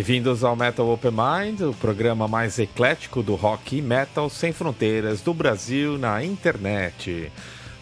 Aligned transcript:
Bem-vindos 0.00 0.42
ao 0.42 0.56
Metal 0.56 0.88
Open 0.88 1.10
Mind, 1.10 1.60
o 1.60 1.74
programa 1.74 2.26
mais 2.26 2.58
eclético 2.58 3.22
do 3.22 3.34
rock 3.34 3.76
e 3.76 3.82
metal 3.82 4.30
sem 4.30 4.50
fronteiras 4.50 5.20
do 5.20 5.34
Brasil 5.34 5.98
na 5.98 6.24
internet. 6.24 7.30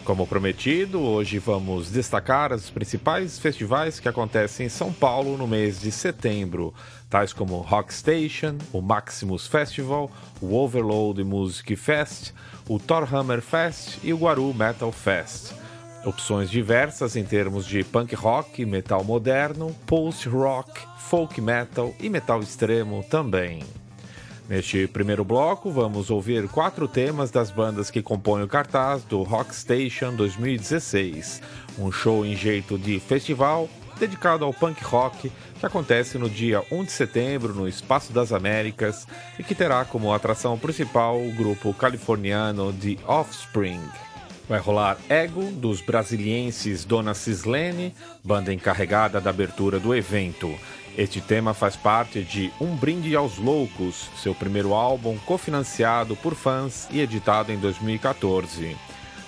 Como 0.03 0.27
prometido, 0.27 0.99
hoje 0.99 1.39
vamos 1.39 1.89
destacar 1.89 2.51
os 2.51 2.69
principais 2.69 3.39
festivais 3.39 4.01
que 4.01 4.09
acontecem 4.09 4.65
em 4.65 4.69
São 4.69 4.91
Paulo 4.91 5.37
no 5.37 5.47
mês 5.47 5.79
de 5.79 5.93
setembro, 5.93 6.73
tais 7.09 7.31
como 7.31 7.61
Rock 7.61 7.93
Station, 7.93 8.57
o 8.73 8.81
Maximus 8.81 9.47
Festival, 9.47 10.11
o 10.41 10.53
Overload 10.57 11.23
Music 11.23 11.73
Fest, 11.77 12.33
o 12.67 12.77
Thorhammer 12.77 13.39
Fest 13.39 13.97
e 14.03 14.11
o 14.11 14.17
Guaru 14.17 14.53
Metal 14.53 14.91
Fest. 14.91 15.58
Opções 16.05 16.49
diversas 16.49 17.15
em 17.15 17.23
termos 17.23 17.65
de 17.65 17.83
punk 17.83 18.15
rock, 18.15 18.65
metal 18.65 19.03
moderno, 19.03 19.75
post-rock, 19.85 20.81
folk 20.97 21.41
metal 21.41 21.93
e 21.99 22.09
metal 22.09 22.41
extremo 22.41 23.03
também. 23.09 23.63
Neste 24.47 24.87
primeiro 24.87 25.23
bloco, 25.23 25.69
vamos 25.69 26.09
ouvir 26.09 26.47
quatro 26.47 26.87
temas 26.87 27.29
das 27.29 27.51
bandas 27.51 27.91
que 27.91 28.01
compõem 28.01 28.43
o 28.43 28.47
cartaz 28.47 29.03
do 29.03 29.21
Rock 29.23 29.53
Station 29.53 30.15
2016, 30.15 31.41
um 31.77 31.91
show 31.91 32.25
em 32.25 32.35
jeito 32.35 32.77
de 32.77 32.99
festival 32.99 33.69
dedicado 33.99 34.45
ao 34.45 34.53
punk 34.53 34.81
rock 34.83 35.29
que 35.59 35.65
acontece 35.65 36.17
no 36.17 36.29
dia 36.29 36.63
1 36.71 36.85
de 36.85 36.91
setembro 36.91 37.53
no 37.53 37.67
Espaço 37.67 38.13
das 38.13 38.31
Américas 38.31 39.05
e 39.37 39.43
que 39.43 39.53
terá 39.53 39.83
como 39.83 40.13
atração 40.13 40.57
principal 40.57 41.21
o 41.21 41.31
grupo 41.33 41.73
californiano 41.73 42.71
The 42.73 42.95
Offspring. 43.05 43.81
Vai 44.49 44.59
rolar 44.59 44.97
Ego, 45.07 45.43
dos 45.51 45.79
brasilienses 45.79 46.83
Dona 46.83 47.13
Cislene, 47.13 47.93
banda 48.23 48.51
encarregada 48.51 49.21
da 49.21 49.29
abertura 49.29 49.79
do 49.79 49.93
evento. 49.93 50.51
Este 50.97 51.21
tema 51.21 51.53
faz 51.53 51.75
parte 51.75 52.23
de 52.23 52.51
Um 52.59 52.75
Brinde 52.75 53.15
aos 53.15 53.37
Loucos, 53.37 54.09
seu 54.17 54.33
primeiro 54.33 54.73
álbum 54.73 55.19
cofinanciado 55.19 56.15
por 56.15 56.33
fãs 56.33 56.87
e 56.89 56.99
editado 56.99 57.51
em 57.51 57.59
2014. 57.59 58.75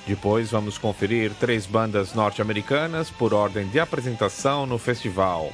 Depois 0.07 0.49
vamos 0.49 0.79
conferir 0.79 1.31
três 1.39 1.67
bandas 1.67 2.15
norte-americanas 2.15 3.11
por 3.11 3.31
ordem 3.31 3.67
de 3.67 3.79
apresentação 3.79 4.65
no 4.65 4.79
festival. 4.79 5.51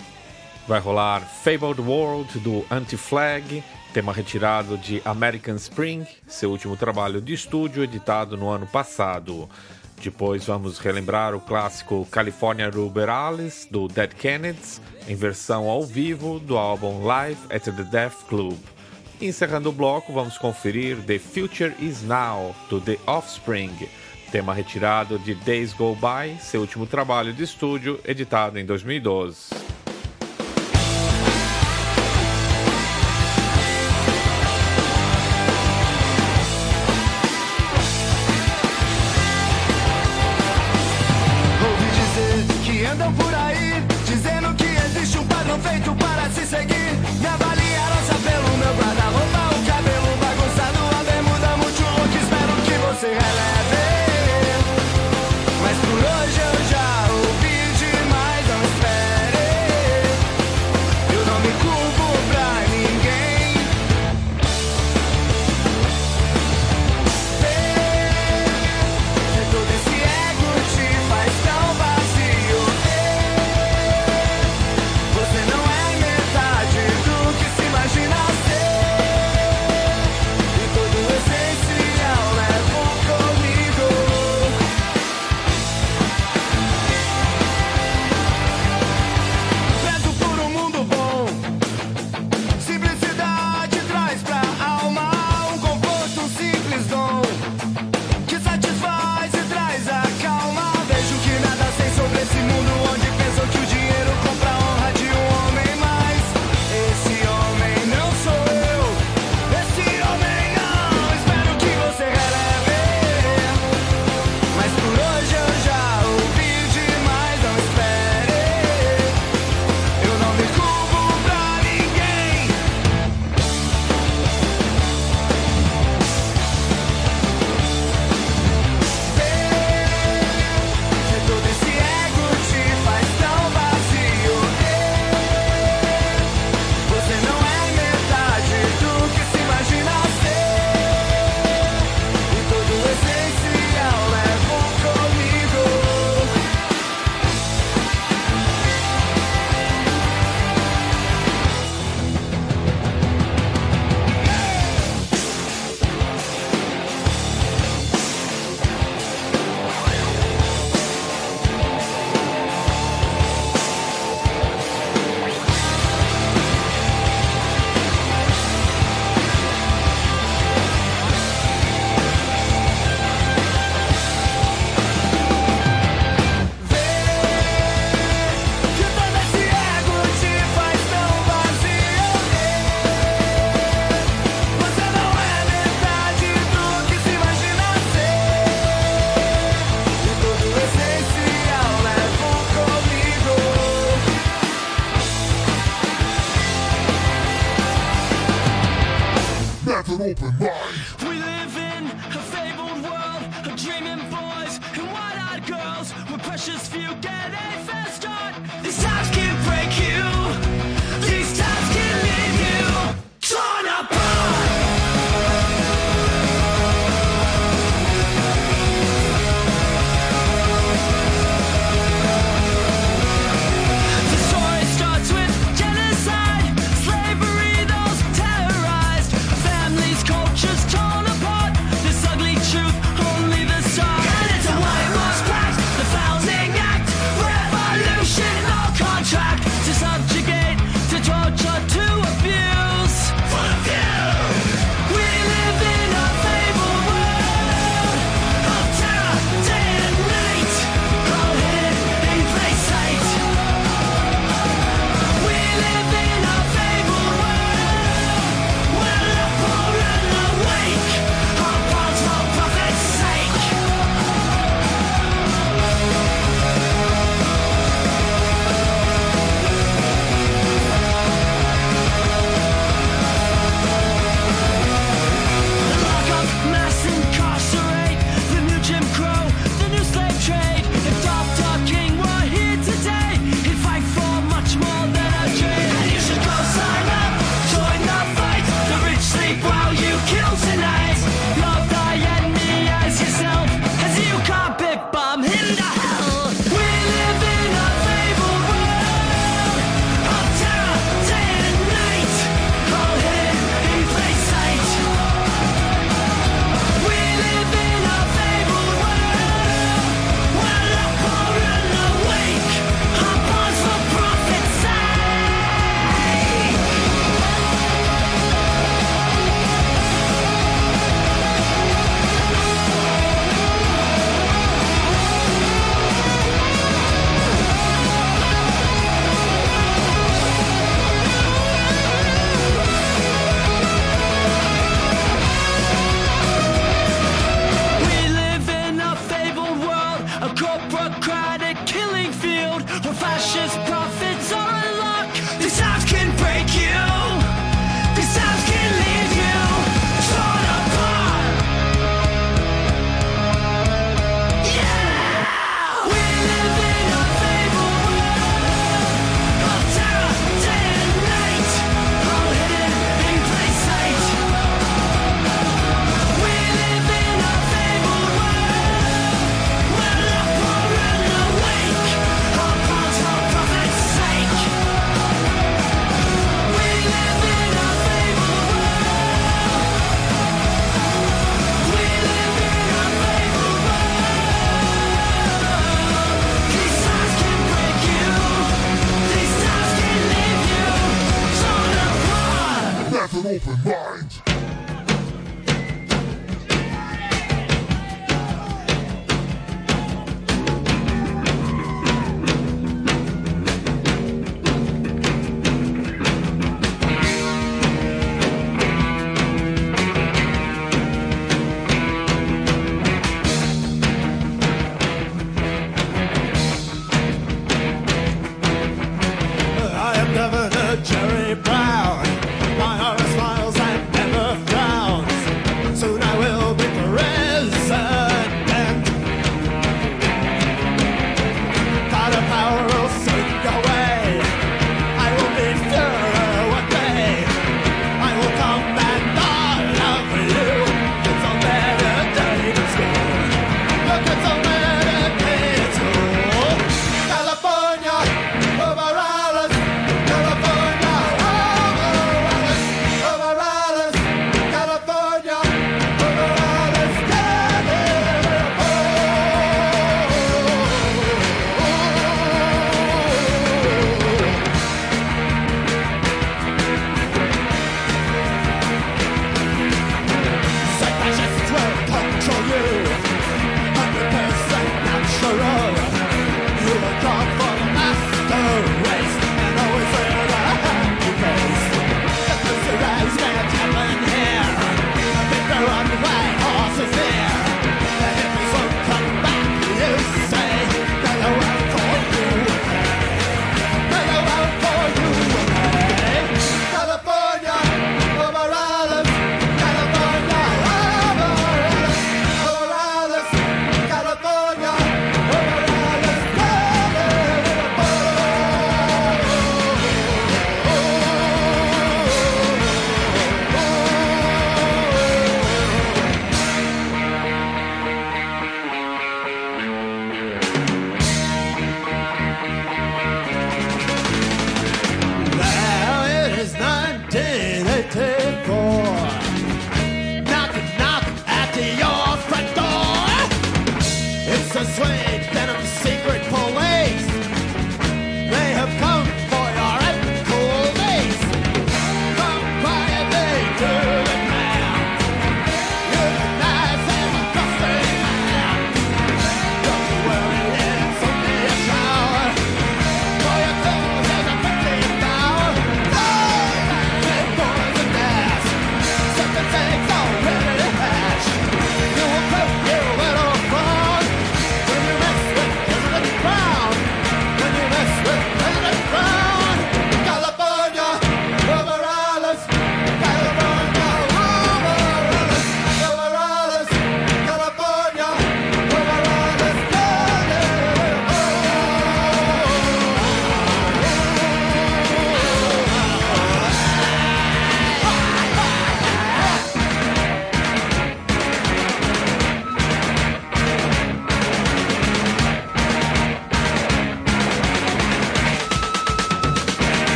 Vai 0.66 0.80
rolar 0.80 1.20
Fabled 1.20 1.82
World 1.82 2.40
do 2.40 2.66
Anti-Flag, 2.72 3.62
tema 3.98 4.14
retirado 4.14 4.78
de 4.78 5.02
American 5.04 5.56
Spring, 5.56 6.06
seu 6.28 6.52
último 6.52 6.78
trabalho 6.78 7.20
de 7.20 7.34
estúdio 7.34 7.84
editado 7.84 8.38
no 8.38 8.48
ano 8.48 8.68
passado. 8.68 9.50
Depois 10.00 10.46
vamos 10.46 10.78
relembrar 10.78 11.34
o 11.34 11.42
clássico 11.42 12.08
California 12.12 12.70
Ruberalis 12.70 13.68
do 13.72 13.88
Dead 13.88 14.14
Kennedys, 14.14 14.80
em 15.08 15.16
versão 15.16 15.68
ao 15.68 15.84
vivo 15.84 16.38
do 16.40 16.60
álbum 16.60 17.04
Live 17.04 17.40
at 17.50 17.64
the 17.64 17.72
Death 17.72 18.28
Club. 18.30 18.60
Encerrando 19.20 19.70
o 19.70 19.74
bloco, 19.74 20.14
vamos 20.14 20.38
conferir 20.38 20.98
The 21.08 21.18
Future 21.18 21.74
Is 21.80 22.04
Now 22.04 22.56
do 22.70 22.80
The 22.80 23.00
Offspring, 23.08 23.90
tema 24.32 24.54
retirado 24.54 25.18
de 25.18 25.34
Days 25.34 25.74
Go 25.74 25.96
By, 25.96 26.38
seu 26.40 26.62
último 26.62 26.86
trabalho 26.86 27.34
de 27.34 27.42
estúdio 27.42 28.00
editado 28.06 28.60
em 28.60 28.66
2012. 28.66 29.87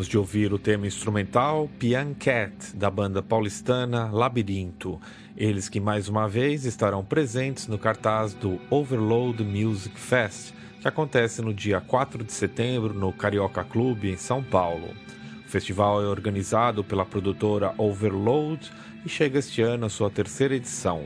Acabamos 0.00 0.08
de 0.08 0.16
ouvir 0.16 0.50
o 0.54 0.58
tema 0.58 0.86
instrumental 0.86 1.68
Pian 1.78 2.14
Cat, 2.14 2.74
da 2.74 2.90
banda 2.90 3.22
paulistana 3.22 4.10
Labirinto. 4.10 4.98
Eles 5.36 5.68
que 5.68 5.78
mais 5.78 6.08
uma 6.08 6.26
vez 6.26 6.64
estarão 6.64 7.04
presentes 7.04 7.66
no 7.66 7.78
cartaz 7.78 8.32
do 8.32 8.58
Overload 8.70 9.44
Music 9.44 10.00
Fest, 10.00 10.54
que 10.80 10.88
acontece 10.88 11.42
no 11.42 11.52
dia 11.52 11.82
4 11.82 12.24
de 12.24 12.32
setembro 12.32 12.94
no 12.94 13.12
Carioca 13.12 13.62
Clube, 13.62 14.10
em 14.10 14.16
São 14.16 14.42
Paulo. 14.42 14.88
O 15.46 15.50
festival 15.50 16.02
é 16.02 16.06
organizado 16.06 16.82
pela 16.82 17.04
produtora 17.04 17.74
Overload 17.76 18.72
e 19.04 19.08
chega 19.08 19.38
este 19.38 19.60
ano 19.60 19.84
à 19.84 19.90
sua 19.90 20.08
terceira 20.08 20.54
edição. 20.54 21.04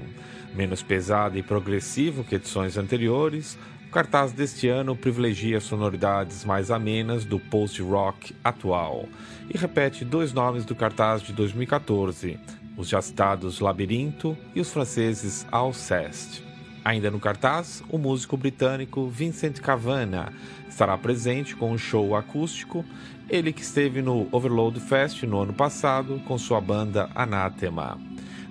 Menos 0.55 0.85
pesado 0.85 1.37
e 1.37 1.43
progressivo 1.43 2.23
que 2.23 2.37
edições 2.37 2.77
anteriores, 2.77 3.59
cartaz 3.95 4.33
deste 4.33 4.67
ano 4.67 4.97
privilegia 4.97 5.61
sonoridades 5.61 6.45
mais 6.45 6.69
amenas 6.69 7.25
do 7.25 7.39
post-rock 7.39 8.35
atual 8.43 9.09
e 9.49 9.57
repete 9.57 10.05
dois 10.05 10.33
nomes 10.33 10.65
do 10.65 10.75
cartaz 10.75 11.23
de 11.23 11.33
2014, 11.33 12.37
os 12.77 12.89
já 12.89 13.01
citados 13.01 13.61
Labirinto 13.61 14.37
e 14.53 14.61
os 14.61 14.73
franceses 14.73 15.47
Alceste. 15.49 16.45
Ainda 16.85 17.09
no 17.09 17.21
cartaz, 17.21 17.85
o 17.89 17.97
músico 17.97 18.37
britânico 18.37 19.09
Vincent 19.09 19.61
Cavanna 19.61 20.33
estará 20.69 20.99
presente 20.99 21.55
com 21.55 21.71
um 21.71 21.79
show 21.79 22.17
acústico, 22.17 22.85
ele 23.31 23.53
que 23.53 23.63
esteve 23.63 24.03
no 24.03 24.27
Overload 24.33 24.81
Fest 24.81 25.23
no 25.23 25.39
ano 25.39 25.53
passado 25.53 26.21
com 26.27 26.37
sua 26.37 26.61
banda 26.61 27.09
Anathema. 27.15 27.97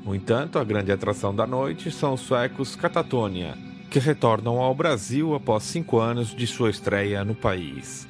No 0.05 0.15
entanto, 0.15 0.57
a 0.57 0.63
grande 0.63 0.93
atração 0.93 1.35
da 1.35 1.45
noite 1.45 1.91
são 1.91 2.13
os 2.13 2.21
suecos 2.21 2.77
Catatonia, 2.77 3.57
que 3.93 3.99
retornam 3.99 4.57
ao 4.57 4.73
Brasil 4.73 5.35
após 5.35 5.61
cinco 5.61 5.99
anos 5.99 6.35
de 6.35 6.47
sua 6.47 6.71
estreia 6.71 7.23
no 7.23 7.35
país. 7.35 8.07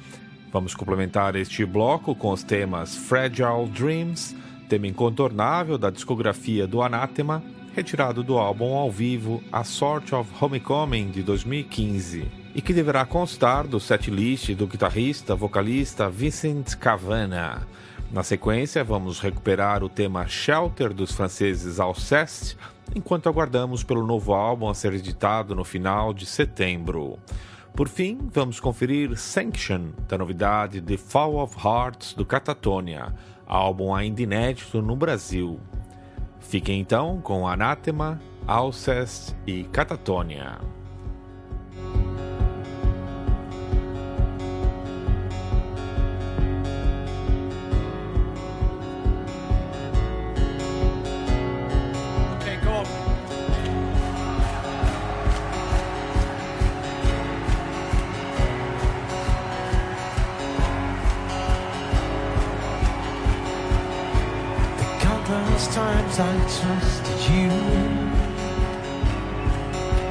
Vamos 0.50 0.74
complementar 0.74 1.36
este 1.36 1.62
bloco 1.66 2.14
com 2.14 2.32
os 2.32 2.42
temas 2.42 2.96
Fragile 2.96 3.68
Dreams, 3.70 4.34
tema 4.66 4.86
incontornável 4.86 5.76
da 5.76 5.90
discografia 5.90 6.66
do 6.66 6.80
Anathema, 6.80 7.42
retirado 7.74 8.22
do 8.22 8.38
álbum 8.38 8.74
ao 8.74 8.90
vivo 8.90 9.44
A 9.52 9.62
Sort 9.62 10.14
of 10.14 10.30
Homecoming 10.40 11.10
de 11.10 11.22
2015, 11.22 12.32
e 12.54 12.62
que 12.62 12.72
deverá 12.72 13.04
constar 13.04 13.66
do 13.66 13.78
setlist 13.78 14.54
do 14.54 14.66
guitarrista 14.66 15.34
vocalista 15.34 16.08
Vincent 16.08 16.76
Cavanna. 16.76 17.68
Na 18.14 18.22
sequência, 18.22 18.84
vamos 18.84 19.18
recuperar 19.18 19.82
o 19.82 19.88
tema 19.88 20.24
Shelter 20.28 20.94
dos 20.94 21.10
franceses 21.10 21.80
Alceste, 21.80 22.56
enquanto 22.94 23.28
aguardamos 23.28 23.82
pelo 23.82 24.06
novo 24.06 24.32
álbum 24.32 24.68
a 24.68 24.74
ser 24.74 24.92
editado 24.92 25.52
no 25.52 25.64
final 25.64 26.14
de 26.14 26.24
setembro. 26.24 27.18
Por 27.74 27.88
fim, 27.88 28.16
vamos 28.32 28.60
conferir 28.60 29.18
Sanction, 29.18 29.88
da 30.06 30.16
novidade 30.16 30.80
The 30.80 30.96
Fall 30.96 31.38
of 31.42 31.56
Hearts 31.58 32.14
do 32.14 32.24
Catatonia, 32.24 33.12
álbum 33.48 33.92
ainda 33.92 34.22
inédito 34.22 34.80
no 34.80 34.94
Brasil. 34.94 35.58
Fiquem 36.38 36.78
então 36.78 37.20
com 37.20 37.48
Anathema, 37.48 38.22
Alcest 38.46 39.34
e 39.44 39.64
Catatonia. 39.64 40.60
Times 65.54 66.18
I 66.18 66.34
trusted 66.58 67.20
you. 67.30 67.50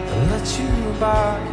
I 0.09 0.25
let 0.31 0.47
you 0.59 0.99
back 0.99 1.43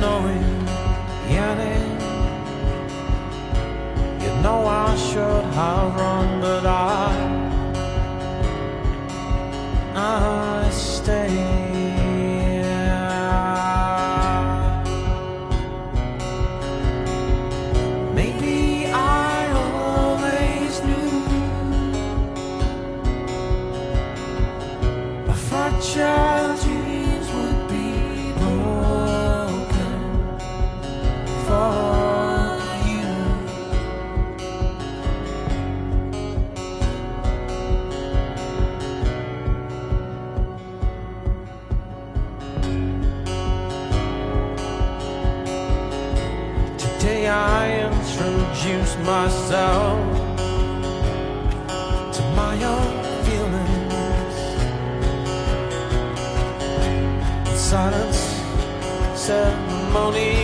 Knowing 0.00 0.64
the 0.64 1.34
ending. 1.48 1.92
You 4.22 4.32
know 4.42 4.66
I 4.66 4.96
should 4.96 5.44
have 5.58 5.94
run 5.94 6.40
but 6.40 6.66
I 6.66 7.12
I 9.94 10.70
stayed 10.70 11.71
Child 25.94 26.58
dreams 26.62 27.28
would 27.34 27.68
be 27.68 28.32
broken 28.38 30.00
for 31.44 32.56
you. 32.88 33.10
Today 46.78 47.22
I 47.28 47.82
introduce 47.90 48.96
myself 49.04 50.00
to 52.14 52.22
my 52.34 52.64
own. 52.64 53.01
silence 57.72 58.20
ceremony. 59.18 60.34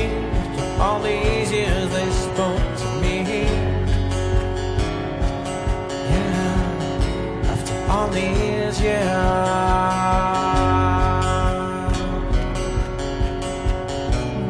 All 0.81 0.99
these 0.99 1.53
years, 1.53 1.87
they 1.93 2.11
spoke 2.27 2.69
to 2.83 2.89
me. 3.03 3.17
Yeah, 6.13 7.53
after 7.53 7.77
all 7.93 8.09
these 8.09 8.81
years. 8.81 9.09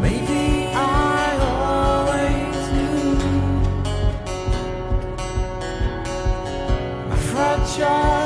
maybe 0.04 0.42
I 0.72 1.26
always 1.50 2.60
knew. 2.76 3.18
Fragile. 7.26 8.17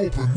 Open 0.00 0.28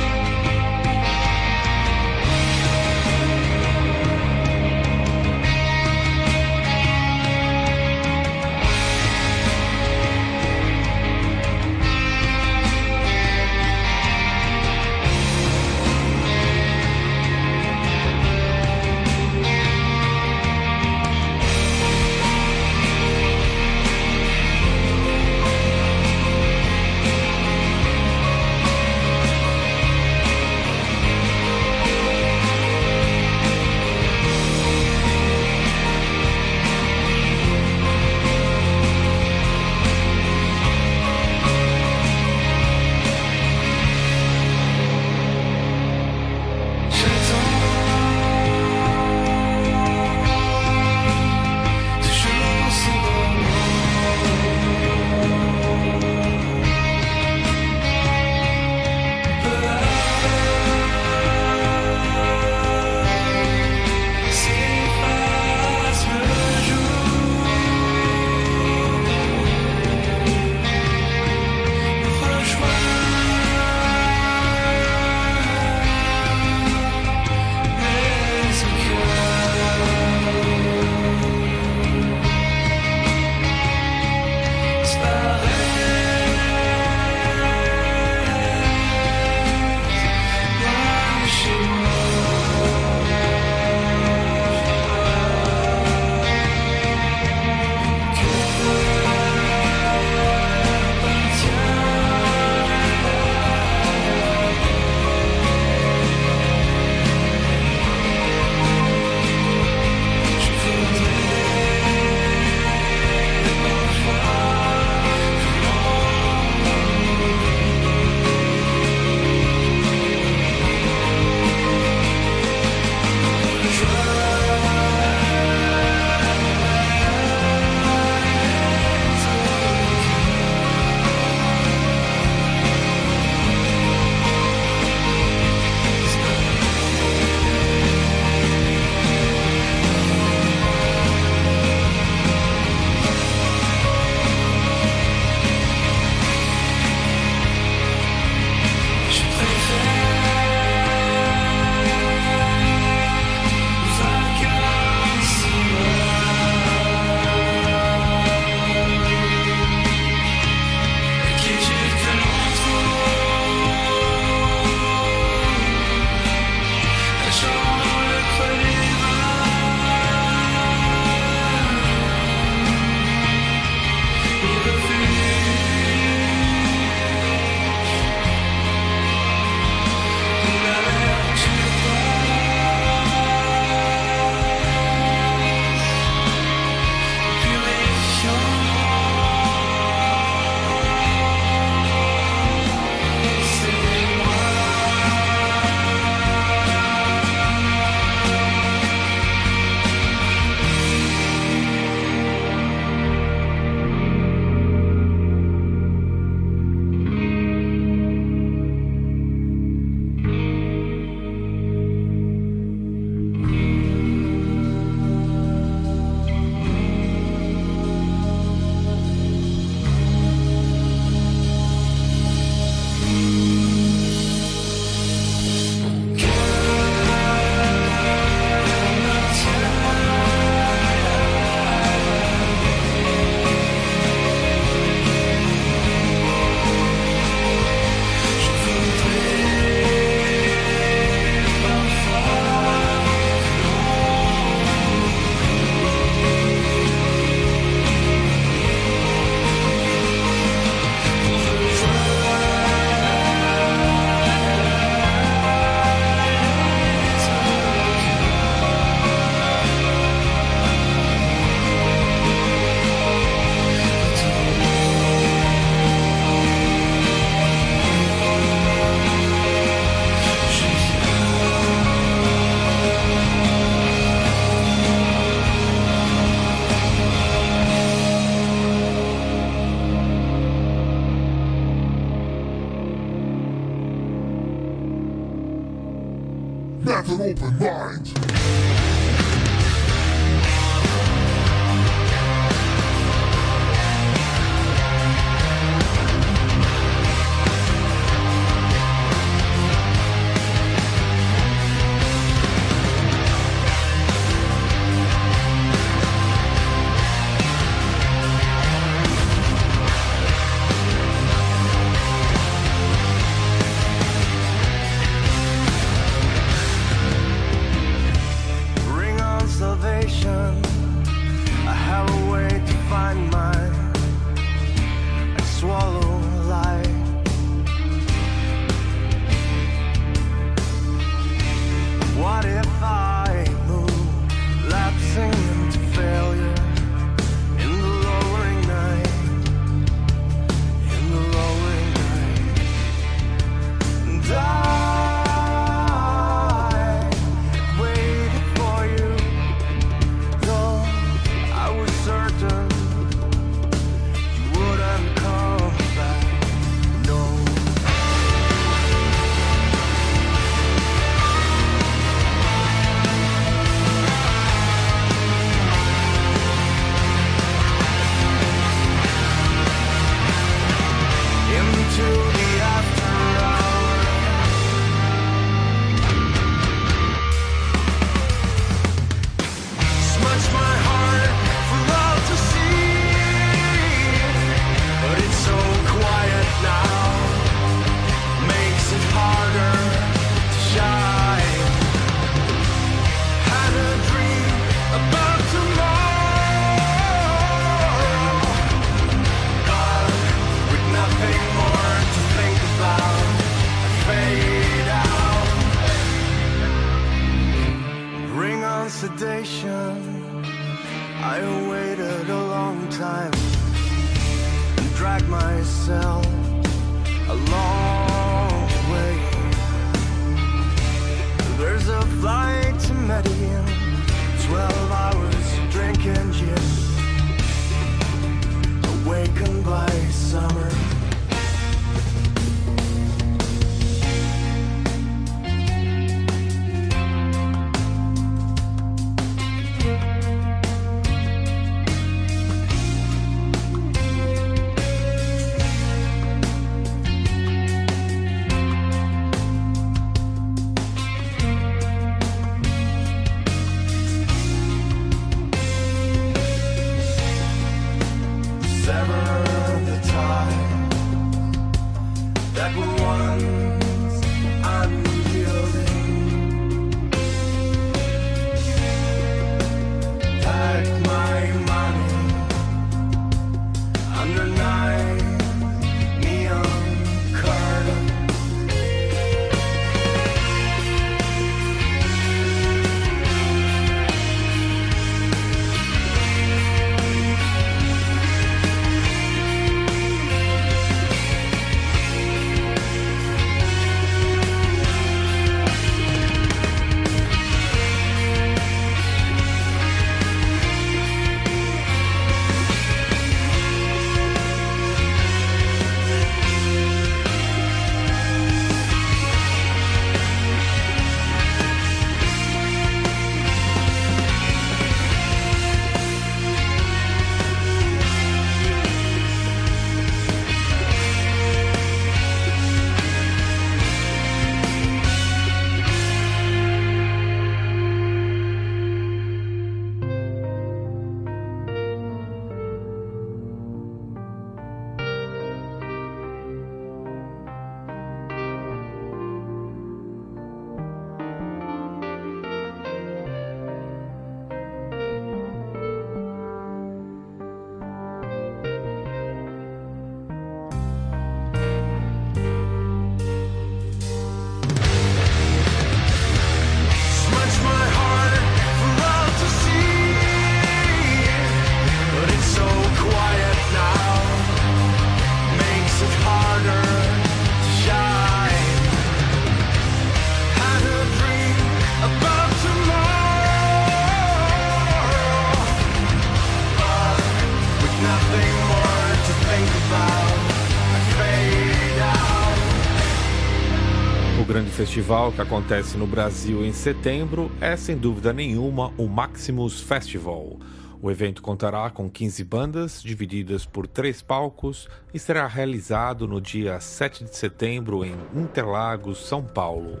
festival 584.96 585.30
que 585.30 585.42
acontece 585.42 585.98
no 585.98 586.06
Brasil 586.06 586.64
em 586.64 586.72
setembro 586.72 587.52
é, 587.60 587.76
sem 587.76 587.98
dúvida 587.98 588.32
nenhuma, 588.32 588.90
o 588.96 589.06
Maximus 589.06 589.78
Festival. 589.78 590.58
O 591.02 591.10
evento 591.10 591.42
contará 591.42 591.90
com 591.90 592.08
15 592.08 592.42
bandas, 592.44 593.02
divididas 593.02 593.66
por 593.66 593.86
três 593.86 594.22
palcos, 594.22 594.88
e 595.12 595.18
será 595.18 595.46
realizado 595.46 596.26
no 596.26 596.40
dia 596.40 596.80
7 596.80 597.24
de 597.24 597.36
setembro 597.36 598.06
em 598.06 598.14
Interlagos, 598.34 599.18
São 599.18 599.42
Paulo. 599.42 600.00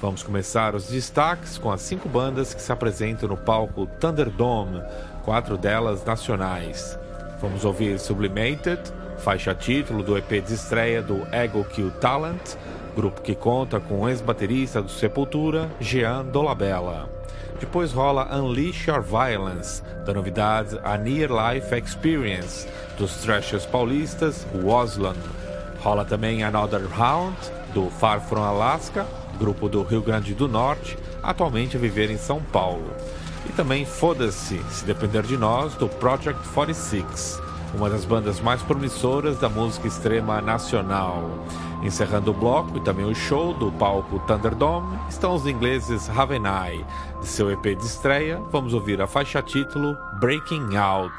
Vamos 0.00 0.22
começar 0.22 0.76
os 0.76 0.86
destaques 0.86 1.58
com 1.58 1.72
as 1.72 1.80
cinco 1.80 2.08
bandas 2.08 2.54
que 2.54 2.62
se 2.62 2.70
apresentam 2.70 3.30
no 3.30 3.36
palco 3.36 3.88
Thunderdome, 3.98 4.80
quatro 5.24 5.58
delas 5.58 6.04
nacionais. 6.04 6.96
Vamos 7.40 7.64
ouvir 7.64 7.98
Sublimated, 7.98 8.80
faixa 9.18 9.52
título 9.56 10.04
do 10.04 10.16
EP 10.16 10.40
de 10.40 10.54
estreia 10.54 11.02
do 11.02 11.26
Ego 11.34 11.64
Kill 11.64 11.90
Talent, 11.90 12.56
grupo 12.94 13.20
que 13.20 13.34
conta 13.34 13.80
com 13.80 14.00
o 14.00 14.08
ex-baterista 14.08 14.82
do 14.82 14.90
Sepultura, 14.90 15.70
Jean 15.80 16.24
Dolabella. 16.24 17.08
Depois 17.58 17.92
rola 17.92 18.34
Unleash 18.34 18.86
Your 18.86 19.02
Violence, 19.02 19.82
da 20.06 20.14
novidade 20.14 20.78
A 20.82 20.96
Near 20.96 21.30
Life 21.30 21.74
Experience, 21.74 22.66
dos 22.96 23.16
thrashers 23.16 23.66
paulistas 23.66 24.46
Waslan. 24.62 25.16
Rola 25.80 26.04
também 26.04 26.42
Another 26.42 26.86
Round, 26.88 27.36
do 27.74 27.90
Far 27.90 28.20
From 28.20 28.42
Alaska, 28.42 29.06
grupo 29.38 29.68
do 29.68 29.82
Rio 29.82 30.02
Grande 30.02 30.34
do 30.34 30.48
Norte, 30.48 30.98
atualmente 31.22 31.76
a 31.76 31.80
viver 31.80 32.10
em 32.10 32.18
São 32.18 32.40
Paulo. 32.40 32.90
E 33.48 33.52
também 33.52 33.84
Foda-se, 33.84 34.58
se 34.70 34.84
depender 34.84 35.22
de 35.22 35.36
nós, 35.36 35.74
do 35.74 35.88
Project 35.88 36.40
46 36.48 37.49
uma 37.74 37.88
das 37.88 38.04
bandas 38.04 38.40
mais 38.40 38.62
promissoras 38.62 39.38
da 39.38 39.48
música 39.48 39.86
extrema 39.86 40.40
nacional. 40.40 41.22
Encerrando 41.82 42.30
o 42.30 42.34
bloco 42.34 42.76
e 42.76 42.80
também 42.80 43.04
o 43.04 43.14
show 43.14 43.54
do 43.54 43.72
palco 43.72 44.18
Thunderdome 44.26 44.98
estão 45.08 45.34
os 45.34 45.46
ingleses 45.46 46.06
Ravenai. 46.06 46.84
De 47.20 47.26
seu 47.26 47.50
EP 47.50 47.76
de 47.76 47.84
estreia, 47.84 48.42
vamos 48.50 48.74
ouvir 48.74 49.00
a 49.00 49.06
faixa 49.06 49.40
título 49.40 49.96
Breaking 50.20 50.76
Out. 50.76 51.14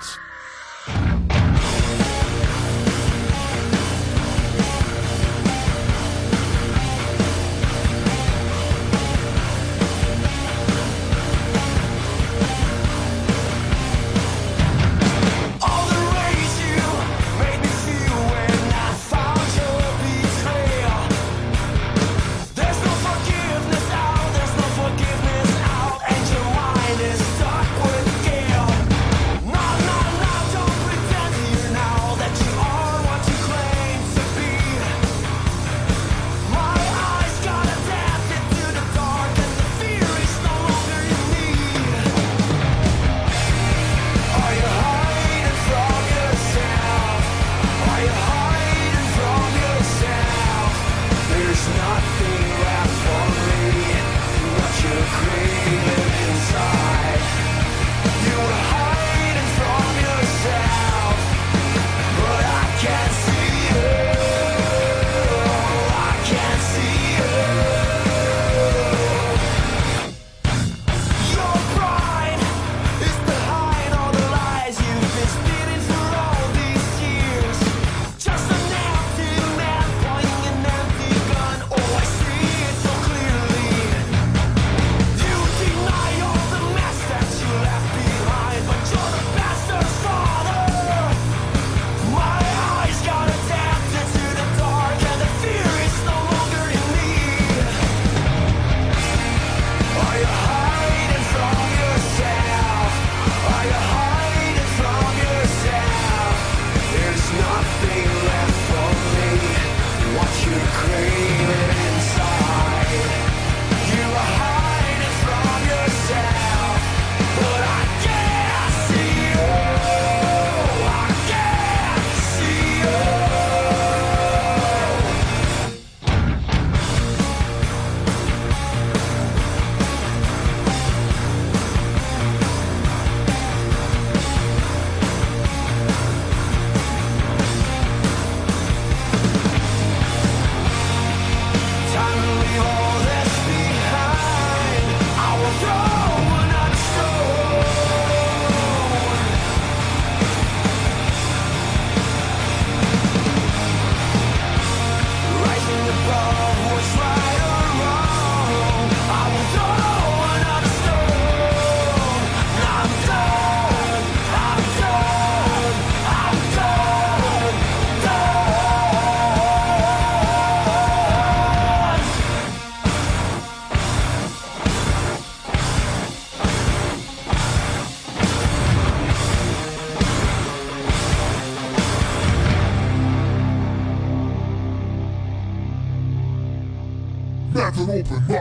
open 188.11 188.35
up. 188.35 188.40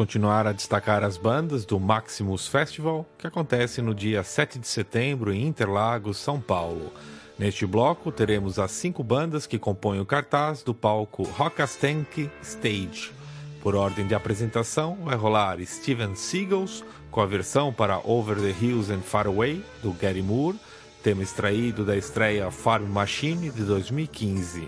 continuar 0.00 0.46
a 0.46 0.52
destacar 0.52 1.04
as 1.04 1.18
bandas 1.18 1.66
do 1.66 1.78
Maximus 1.78 2.46
Festival, 2.46 3.06
que 3.18 3.26
acontece 3.26 3.82
no 3.82 3.94
dia 3.94 4.24
7 4.24 4.58
de 4.58 4.66
setembro 4.66 5.30
em 5.30 5.46
Interlagos, 5.46 6.16
São 6.16 6.40
Paulo. 6.40 6.90
Neste 7.38 7.66
bloco, 7.66 8.10
teremos 8.10 8.58
as 8.58 8.70
cinco 8.70 9.04
bandas 9.04 9.46
que 9.46 9.58
compõem 9.58 10.00
o 10.00 10.06
cartaz 10.06 10.62
do 10.62 10.72
palco 10.72 11.24
Rockastank 11.24 12.30
Stage. 12.42 13.12
Por 13.60 13.74
ordem 13.74 14.06
de 14.06 14.14
apresentação, 14.14 14.96
vai 15.04 15.16
rolar 15.16 15.58
Steven 15.66 16.14
Seagulls, 16.14 16.82
com 17.10 17.20
a 17.20 17.26
versão 17.26 17.70
para 17.70 18.00
Over 18.02 18.38
the 18.38 18.54
Hills 18.58 18.90
and 18.90 19.02
Far 19.02 19.26
Away, 19.26 19.62
do 19.82 19.92
Gary 19.92 20.22
Moore, 20.22 20.58
tema 21.02 21.22
extraído 21.22 21.84
da 21.84 21.94
estreia 21.94 22.50
Farm 22.50 22.86
Machine 22.86 23.50
de 23.50 23.64
2015. 23.64 24.66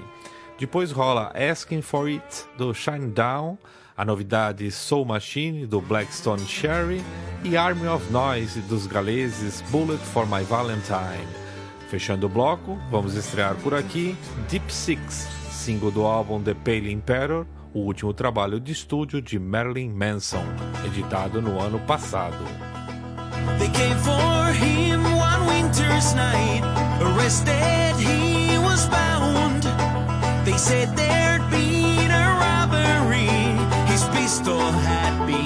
Depois 0.59 0.93
rola 0.93 1.33
Asking 1.35 1.81
for 1.81 2.07
It, 2.07 2.45
do 2.59 2.75
Shine 2.75 3.09
Down, 3.13 3.57
a 3.97 4.05
novidade 4.05 4.71
Soul 4.71 5.05
Machine 5.05 5.67
do 5.67 5.81
Blackstone 5.81 6.45
Sherry 6.47 7.03
e 7.45 7.57
Army 7.57 7.87
of 7.87 8.11
Noise 8.11 8.61
dos 8.63 8.87
galeses 8.87 9.63
Bullet 9.71 9.99
for 9.99 10.27
My 10.27 10.45
Valentine. 10.45 11.27
Fechando 11.89 12.27
o 12.27 12.29
bloco, 12.29 12.79
vamos 12.91 13.15
estrear 13.15 13.55
por 13.57 13.75
aqui 13.75 14.17
Deep 14.49 14.73
Six, 14.73 15.29
single 15.51 15.91
do 15.91 16.07
álbum 16.07 16.43
The 16.43 16.55
Pale 16.55 16.91
Emperor, 16.91 17.47
o 17.75 17.81
último 17.81 18.13
trabalho 18.13 18.59
de 18.59 18.73
estúdio 18.73 19.21
de 19.21 19.39
Marilyn 19.39 19.91
Manson, 19.91 20.45
editado 20.87 21.43
no 21.43 21.61
ano 21.61 21.79
passado. 21.81 22.45
They 23.59 23.69
came 23.71 23.97
for 23.99 24.53
him 24.53 25.03
one 25.17 25.47
winter's 25.47 26.15
night, 26.15 26.63
arrested 27.01 27.97
he 27.99 28.59
was 28.59 28.87
bound. 28.89 29.65
They 30.45 30.57
said 30.57 30.89
there'd 30.97 31.49
be 31.51 31.72
Still 34.33 34.57
happy. 34.57 35.42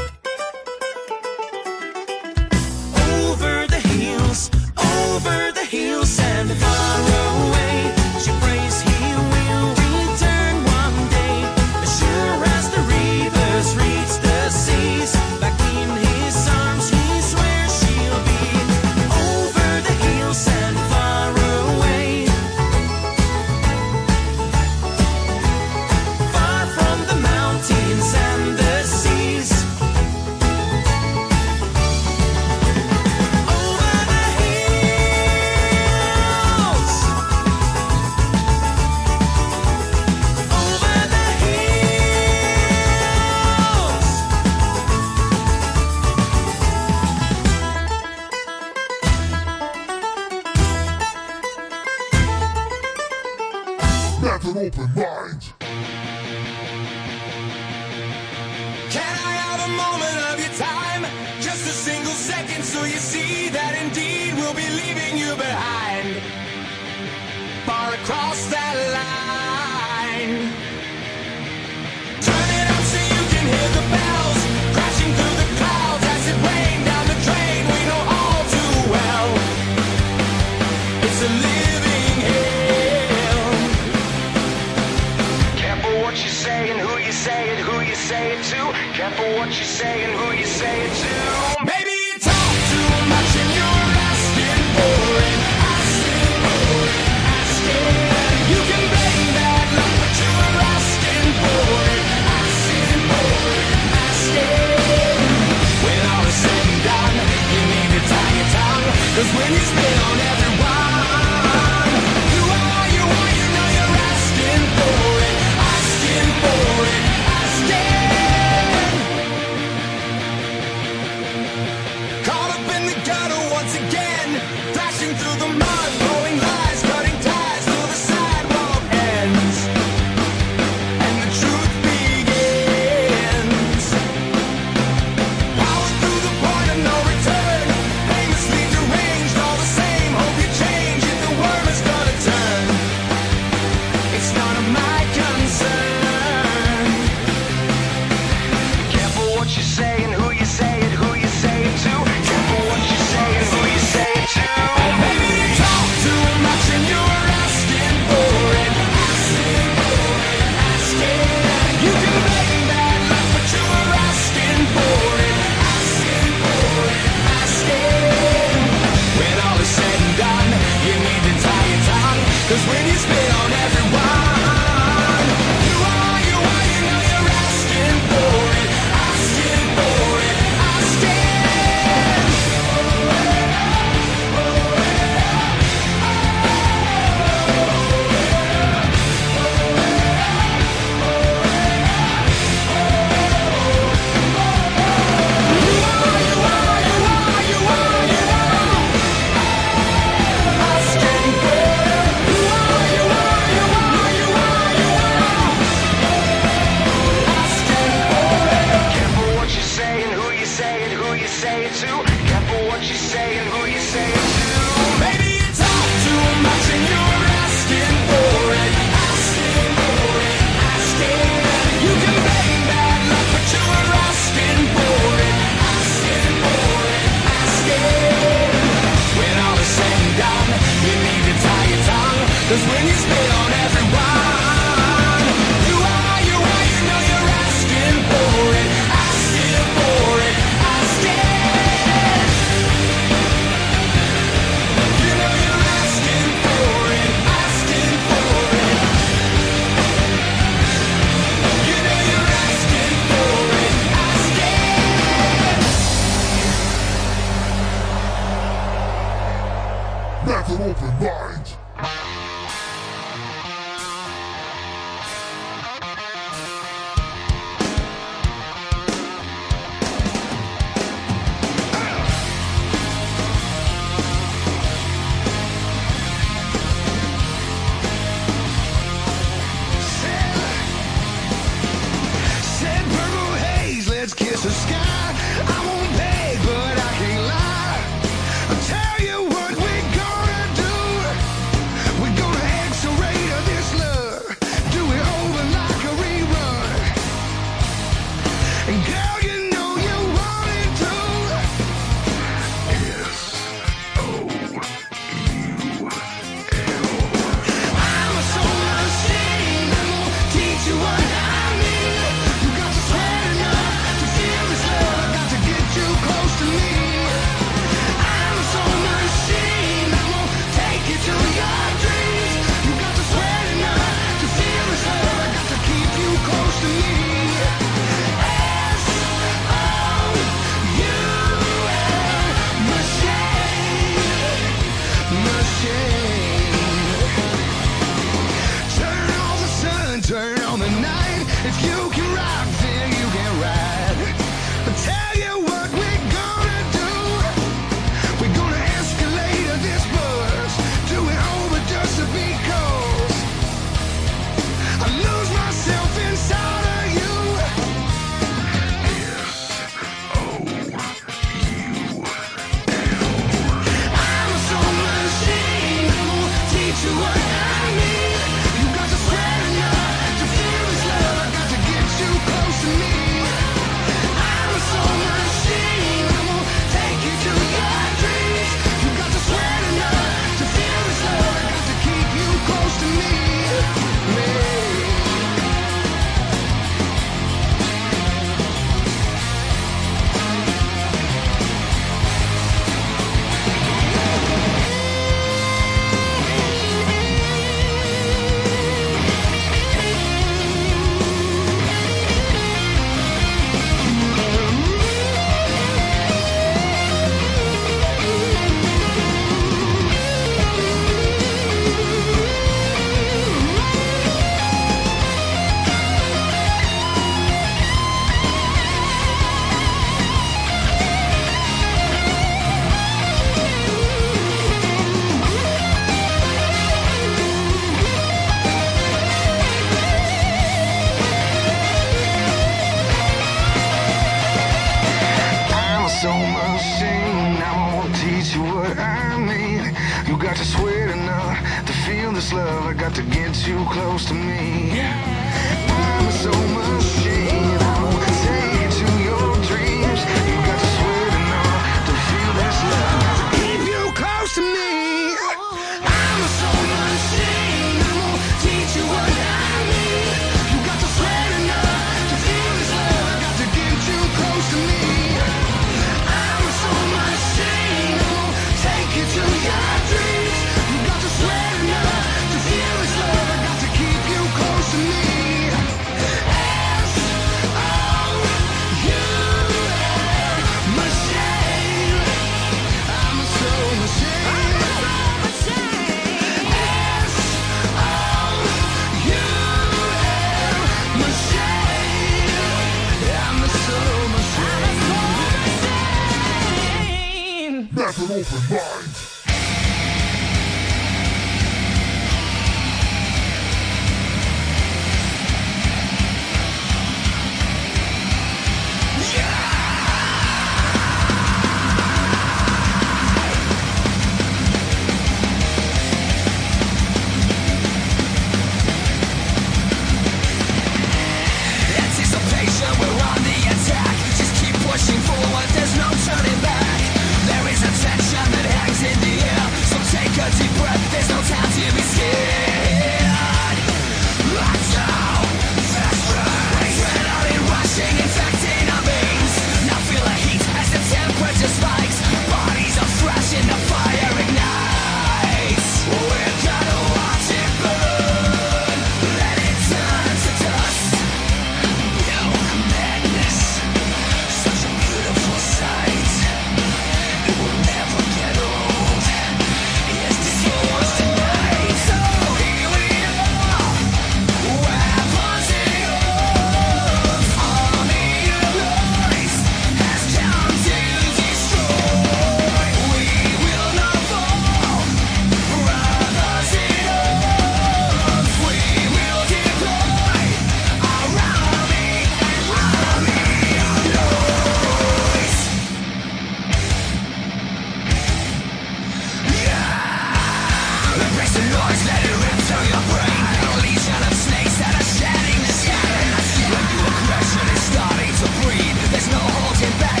holding 599.61 599.79
back. 599.79 600.00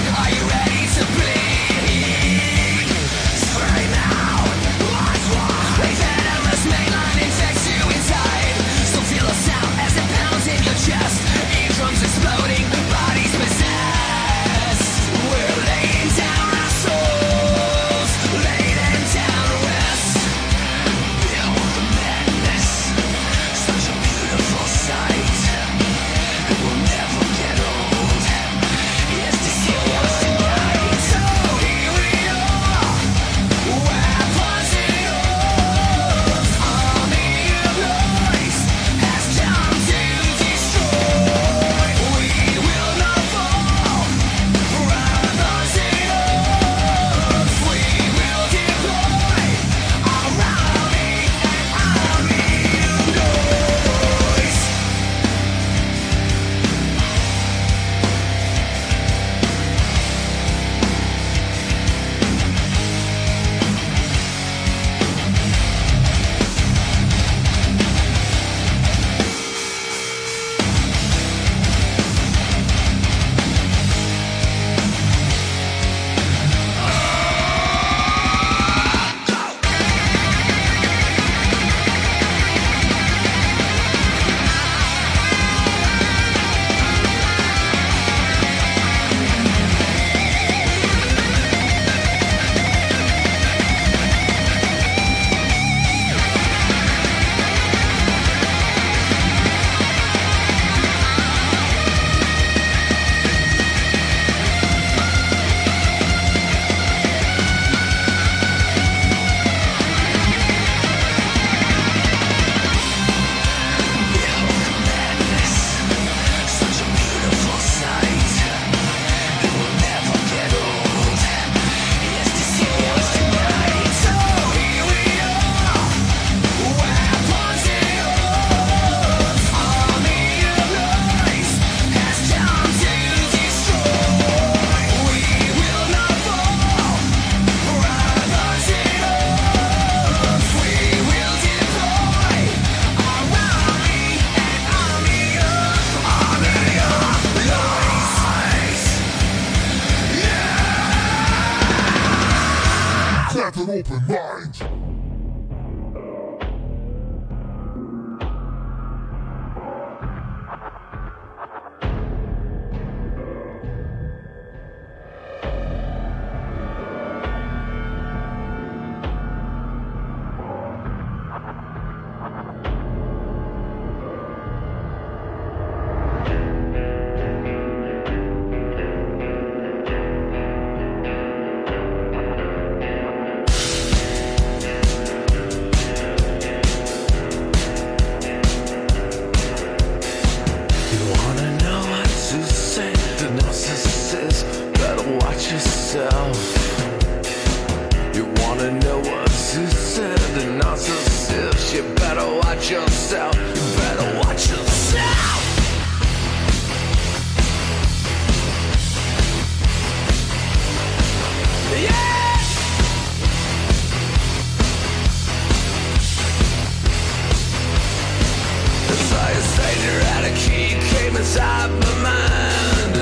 inside 221.21 221.69
my 221.69 221.93
mind. 222.09 222.95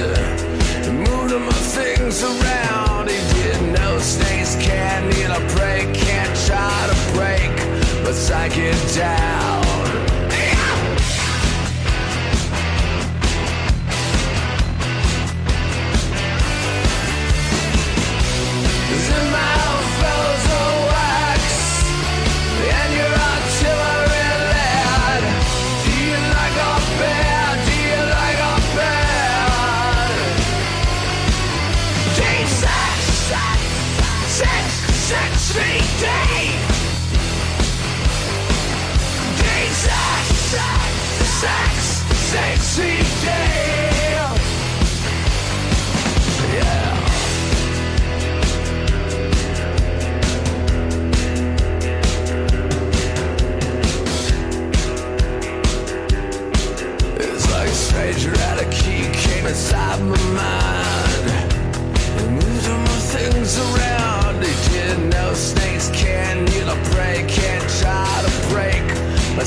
Moving 1.08 1.46
my 1.46 1.60
things 1.78 2.22
around. 2.22 3.10
He 3.10 3.20
didn't 3.34 3.80
can't 4.58 5.06
need 5.14 5.32
a 5.40 5.42
break, 5.56 5.86
can't 5.94 6.36
try 6.46 6.78
to 6.92 6.98
break, 7.14 7.56
but 8.04 8.16
I 8.16 8.50
down. 8.94 9.59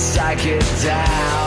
as 0.02 0.82
down. 0.82 1.41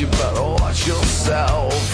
you 0.00 0.06
better 0.08 0.42
watch 0.42 0.86
yourself. 0.86 1.85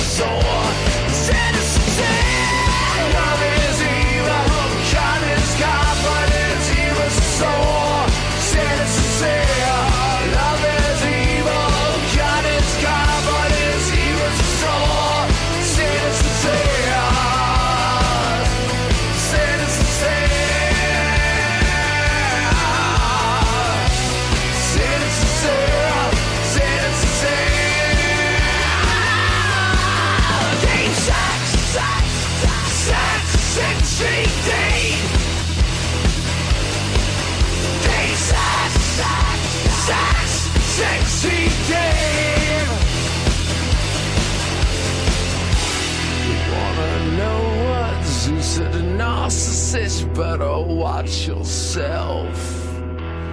so 0.00 0.24
on. 0.24 0.71
narcissist, 49.22 50.04
better 50.16 50.58
watch 50.58 51.28
yourself. 51.28 52.36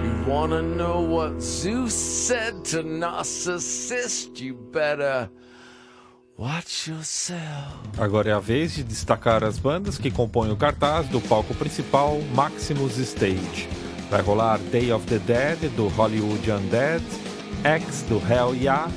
You 0.04 0.24
wanna 0.24 0.62
know 0.62 1.00
what 1.00 1.42
Zeus 1.42 1.92
said 1.92 2.64
to 2.66 2.84
narcissist? 2.84 4.40
You 4.40 4.54
better. 4.54 5.28
Watch 6.38 6.88
yourself. 6.88 7.74
Agora 7.98 8.30
é 8.30 8.32
a 8.32 8.38
vez 8.38 8.76
de 8.76 8.84
destacar 8.84 9.42
as 9.42 9.58
bandas 9.58 9.98
que 9.98 10.12
compõem 10.12 10.52
o 10.52 10.56
cartaz 10.56 11.08
do 11.08 11.20
palco 11.20 11.54
principal 11.54 12.20
Maximus 12.34 12.96
Stage. 12.98 13.68
Vai 14.08 14.22
rolar 14.22 14.58
Day 14.70 14.92
of 14.92 15.04
the 15.06 15.18
Dead 15.18 15.58
do 15.76 15.88
Hollywood 15.88 16.48
Undead, 16.48 17.02
X 17.64 18.02
do 18.08 18.18
Hell 18.18 18.54
Yeah, 18.54 18.88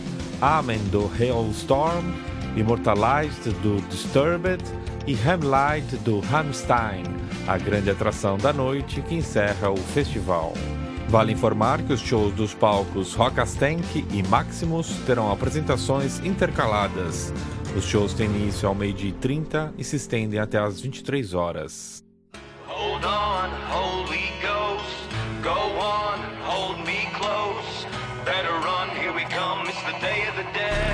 Amen 0.42 0.80
do 0.92 1.08
Hailstorm, 1.08 2.14
Immortalized 2.56 3.52
do 3.64 3.82
Disturbed, 3.90 4.64
e 5.06 5.16
Hamlight 5.16 5.98
do 5.98 6.20
Rammstein, 6.20 7.04
a 7.48 7.58
grande 7.58 7.90
atração 7.90 8.38
da 8.38 8.54
noite 8.54 9.02
que 9.02 9.16
encerra 9.16 9.70
o 9.70 9.78
festival. 9.78 10.54
Vale 11.10 11.34
informar 11.34 11.82
que 11.84 11.94
os 11.94 12.00
shows 12.00 12.34
dos 12.34 12.54
palcos 12.54 13.14
Rockastank 13.14 14.06
e 14.12 14.24
Maximus 14.24 14.98
terão 15.06 15.32
apresentações 15.32 16.20
intercaladas. 16.26 17.34
Os 17.76 17.84
shows 17.84 18.14
têm 18.14 18.28
início 18.28 18.68
ao 18.68 18.74
meio-dia 18.74 19.10
e 19.10 19.14
30 19.14 19.74
e 19.78 19.84
se 19.84 19.98
estendem 19.98 20.40
até 20.40 20.58
às 20.58 20.80
23 20.82 21.34
horas. 21.34 22.04
Hold 22.68 23.04
on, 23.04 23.50
Holy 23.72 24.32
Ghost, 24.42 25.08
go 25.44 25.52
on, 25.80 26.20
hold 26.46 26.80
me 26.86 27.08
close. 27.18 27.86
Better 28.26 28.54
run, 28.54 28.90
here 28.98 29.14
we 29.14 29.24
come, 29.26 29.68
it's 29.68 29.82
the 29.84 30.00
day 30.00 30.28
of 30.30 30.36
the 30.38 30.52
dead. 30.58 30.93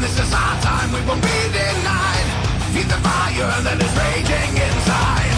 this 0.00 0.16
is 0.18 0.32
our 0.32 0.56
time, 0.64 0.88
we 0.92 1.00
won't 1.04 1.20
be 1.20 1.38
denied. 1.52 2.28
Feed 2.72 2.88
the 2.88 3.00
fire 3.04 3.52
that 3.68 3.76
is 3.76 3.92
raging 4.00 4.52
inside. 4.56 5.36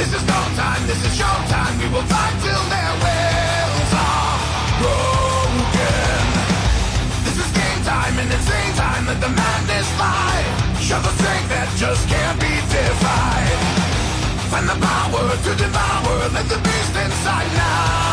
This 0.00 0.10
is 0.16 0.24
no 0.24 0.40
time, 0.56 0.82
this 0.88 1.00
is 1.04 1.14
your 1.20 1.38
time, 1.52 1.74
we 1.76 1.86
will 1.92 2.06
fight 2.08 2.36
till 2.40 2.64
their 2.72 2.94
wills 3.04 3.92
are 3.92 4.36
broken. 4.80 6.20
This 7.28 7.36
is 7.36 7.48
game 7.52 7.82
time 7.84 8.16
and 8.16 8.28
insane 8.32 8.74
time, 8.80 9.04
let 9.04 9.20
the 9.20 9.28
madness 9.28 9.88
fly. 10.00 10.36
Show 10.80 11.00
the 11.04 11.12
strength 11.20 11.48
that 11.52 11.68
just 11.76 12.08
can't 12.08 12.38
be 12.40 12.54
defied. 12.72 13.60
Find 14.48 14.66
the 14.72 14.78
power 14.80 15.24
to 15.36 15.50
devour, 15.52 16.16
let 16.32 16.48
the 16.48 16.58
beast 16.64 16.94
inside 16.96 17.52
now. 17.60 18.09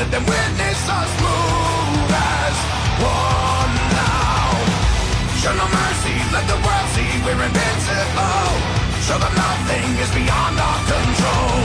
let 0.00 0.10
them 0.12 0.24
witness 0.24 0.80
us 0.88 1.12
move 1.20 2.08
as 2.08 2.56
one 3.04 3.74
now. 4.00 4.48
Show 5.40 5.52
no 5.52 5.66
mercy, 5.68 6.16
let 6.32 6.44
the 6.48 6.56
world 6.64 6.88
see 6.96 7.10
we're 7.20 7.36
invincible. 7.36 8.48
Show 9.04 9.18
them 9.20 9.34
nothing 9.36 9.88
is 10.00 10.10
beyond 10.16 10.56
our 10.56 10.80
control. 10.88 11.60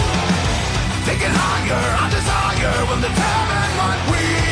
Taking 1.07 1.32
higher, 1.32 1.84
our 1.95 2.10
desire 2.12 2.76
will 2.91 3.02
determine 3.07 3.72
what 3.80 3.99
we 4.12 4.44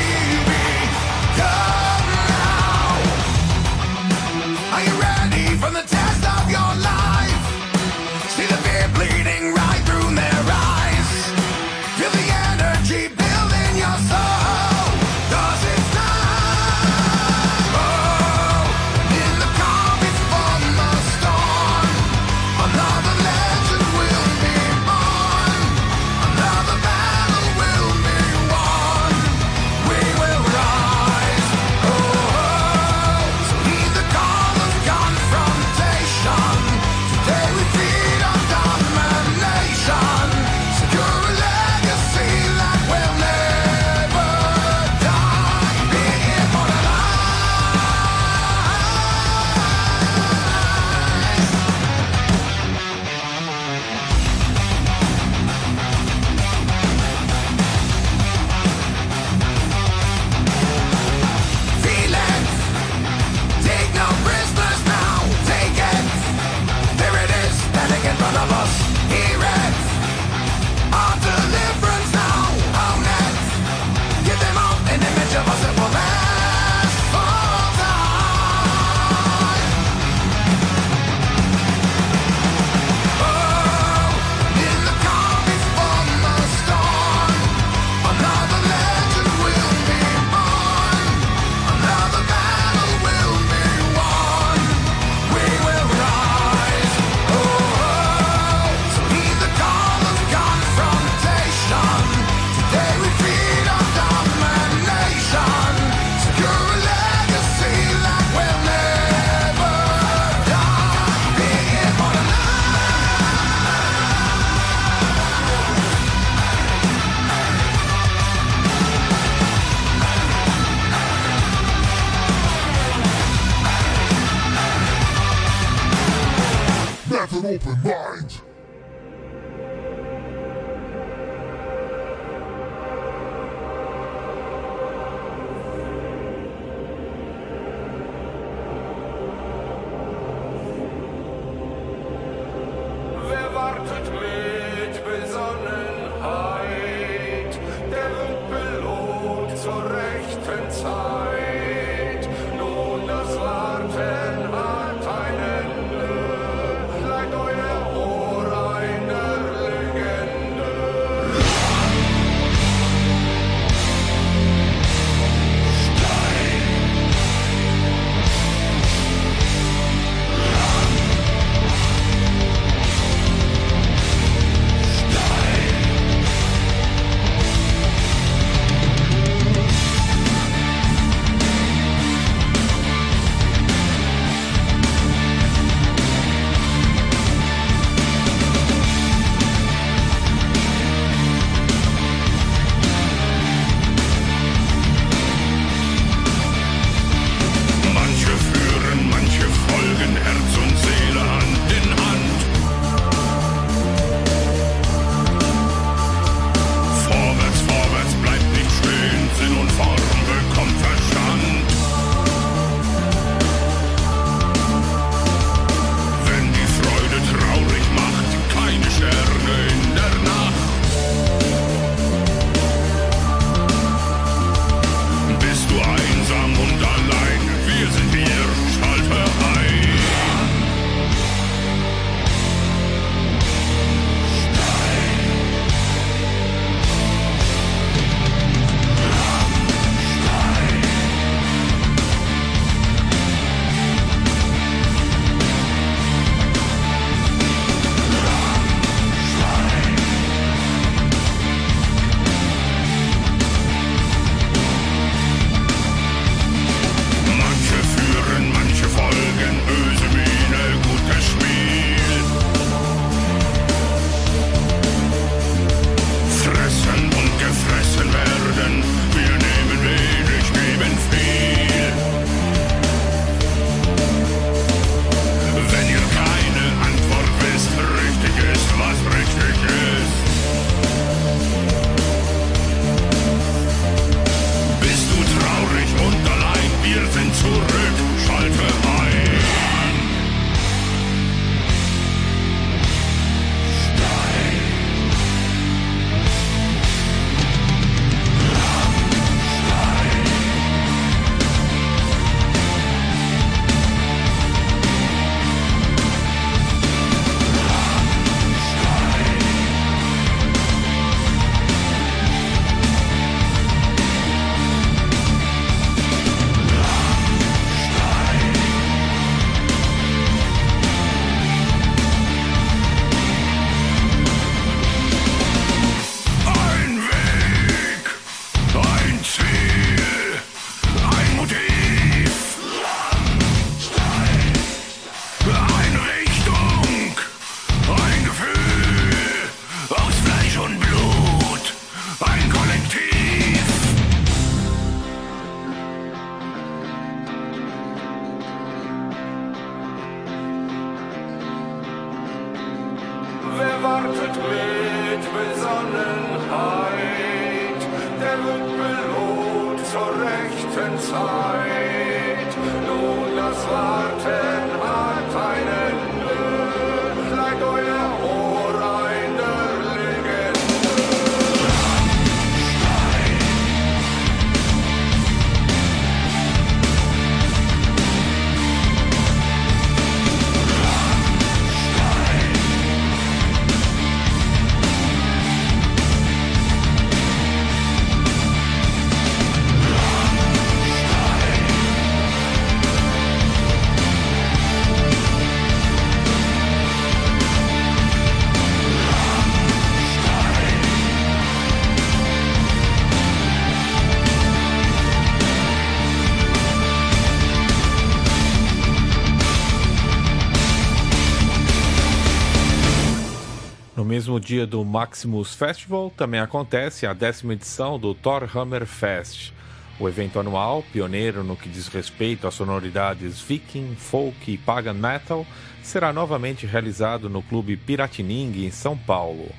dia 414.53 414.67
do 414.67 414.85
Maximus 414.85 415.55
Festival, 415.55 416.13
também 416.15 416.39
acontece 416.39 417.07
a 417.07 417.13
décima 417.13 417.53
edição 417.53 417.97
do 417.97 418.13
Thor 418.13 418.47
Hammer 418.55 418.85
Fest. 418.85 419.51
O 419.99 420.07
evento 420.07 420.39
anual, 420.39 420.83
pioneiro 420.93 421.43
no 421.43 421.55
que 421.55 421.67
diz 421.67 421.87
respeito 421.87 422.45
às 422.45 422.53
sonoridades 422.53 423.41
viking, 423.41 423.95
folk 423.95 424.51
e 424.51 424.55
pagan 424.59 424.93
metal, 424.93 425.43
será 425.81 426.13
novamente 426.13 426.67
realizado 426.67 427.27
no 427.31 427.41
Clube 427.41 427.75
Piratininga, 427.75 428.59
em 428.59 428.69
São 428.69 428.95
Paulo. 428.95 429.49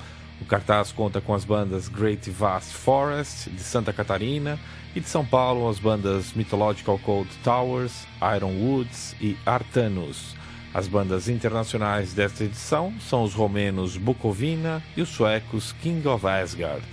O 0.40 0.44
cartaz 0.44 0.92
conta 0.92 1.20
com 1.20 1.34
as 1.34 1.44
bandas 1.44 1.88
Great 1.88 2.30
Vast 2.30 2.72
Forest, 2.72 3.50
de 3.50 3.62
Santa 3.62 3.92
Catarina, 3.92 4.60
e 4.94 5.00
de 5.00 5.08
São 5.08 5.26
Paulo 5.26 5.68
as 5.68 5.80
bandas 5.80 6.32
Mythological 6.34 7.00
Cold 7.00 7.28
Towers, 7.42 8.06
Iron 8.36 8.52
Woods 8.60 9.16
e 9.20 9.36
Artanus. 9.44 10.36
As 10.74 10.88
bandas 10.88 11.28
internacionais 11.28 12.12
desta 12.12 12.42
edição 12.42 12.92
são 12.98 13.22
os 13.22 13.32
romenos 13.32 13.96
Bukovina 13.96 14.82
e 14.96 15.02
os 15.02 15.08
suecos 15.08 15.72
King 15.80 16.08
of 16.08 16.26
Asgard. 16.26 16.84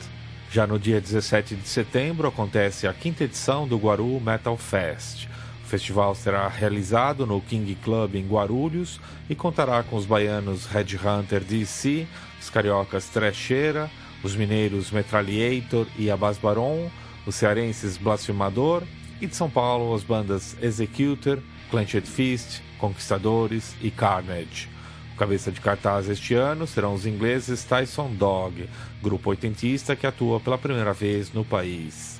Já 0.51 0.67
no 0.67 0.77
dia 0.77 1.01
17 1.01 1.55
de 1.55 1.67
setembro 1.67 2.27
acontece 2.27 2.85
a 2.85 2.93
quinta 2.93 3.23
edição 3.23 3.67
do 3.67 3.79
Guaru 3.79 4.21
Metal 4.21 4.55
Fest. 4.55 5.27
O 5.63 5.67
festival 5.67 6.13
será 6.13 6.47
realizado 6.47 7.25
no 7.25 7.41
King 7.41 7.73
Club 7.73 8.17
em 8.17 8.27
Guarulhos 8.27 8.99
e 9.27 9.33
contará 9.33 9.81
com 9.81 9.95
os 9.95 10.05
baianos 10.05 10.67
Red 10.67 10.99
Hunter 11.03 11.43
DC, 11.43 12.05
os 12.39 12.51
cariocas 12.51 13.07
Trecheira, 13.07 13.89
os 14.23 14.35
mineiros 14.35 14.91
Metralhator 14.91 15.87
e 15.97 16.11
Abas 16.11 16.37
Baron, 16.37 16.87
os 17.25 17.33
cearenses 17.33 17.97
Blasfemador 17.97 18.83
e 19.19 19.25
de 19.25 19.35
São 19.35 19.49
Paulo 19.49 19.95
as 19.95 20.03
bandas 20.03 20.55
Executor, 20.61 21.39
Clenched 21.71 22.05
Fist, 22.05 22.59
Conquistadores 22.77 23.73
e 23.81 23.89
Carnage. 23.89 24.67
O 25.15 25.17
cabeça 25.17 25.51
de 25.51 25.61
cartaz 25.61 26.09
este 26.09 26.33
ano 26.35 26.67
serão 26.67 26.93
os 26.93 27.05
ingleses 27.05 27.63
Tyson 27.63 28.11
Dog, 28.11 28.69
grupo 29.01 29.29
oitentista 29.29 29.95
que 29.95 30.05
atua 30.05 30.41
pela 30.41 30.57
primeira 30.57 30.91
vez 30.91 31.31
no 31.31 31.45
país. 31.45 32.19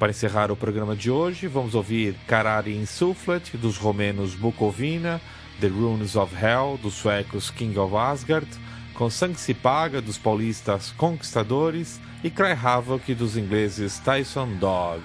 Para 0.00 0.10
encerrar 0.10 0.50
o 0.50 0.56
programa 0.56 0.96
de 0.96 1.12
hoje, 1.12 1.46
vamos 1.46 1.76
ouvir 1.76 2.16
Carari 2.26 2.76
Insufflet, 2.76 3.56
dos 3.56 3.76
romenos 3.76 4.34
Bukovina, 4.34 5.20
The 5.60 5.68
Runes 5.68 6.16
of 6.16 6.34
Hell, 6.34 6.78
dos 6.82 6.94
suecos 6.94 7.50
King 7.50 7.78
of 7.78 7.94
Asgard, 7.94 8.48
com 8.94 9.08
Sangue 9.08 9.38
Se 9.38 9.54
Paga, 9.54 10.02
dos 10.02 10.18
paulistas 10.18 10.90
Conquistadores, 10.96 12.00
e 12.24 12.30
Cry 12.30 12.52
Havoc, 12.60 13.14
dos 13.14 13.36
ingleses 13.36 14.00
Tyson 14.00 14.56
Dog. 14.56 15.02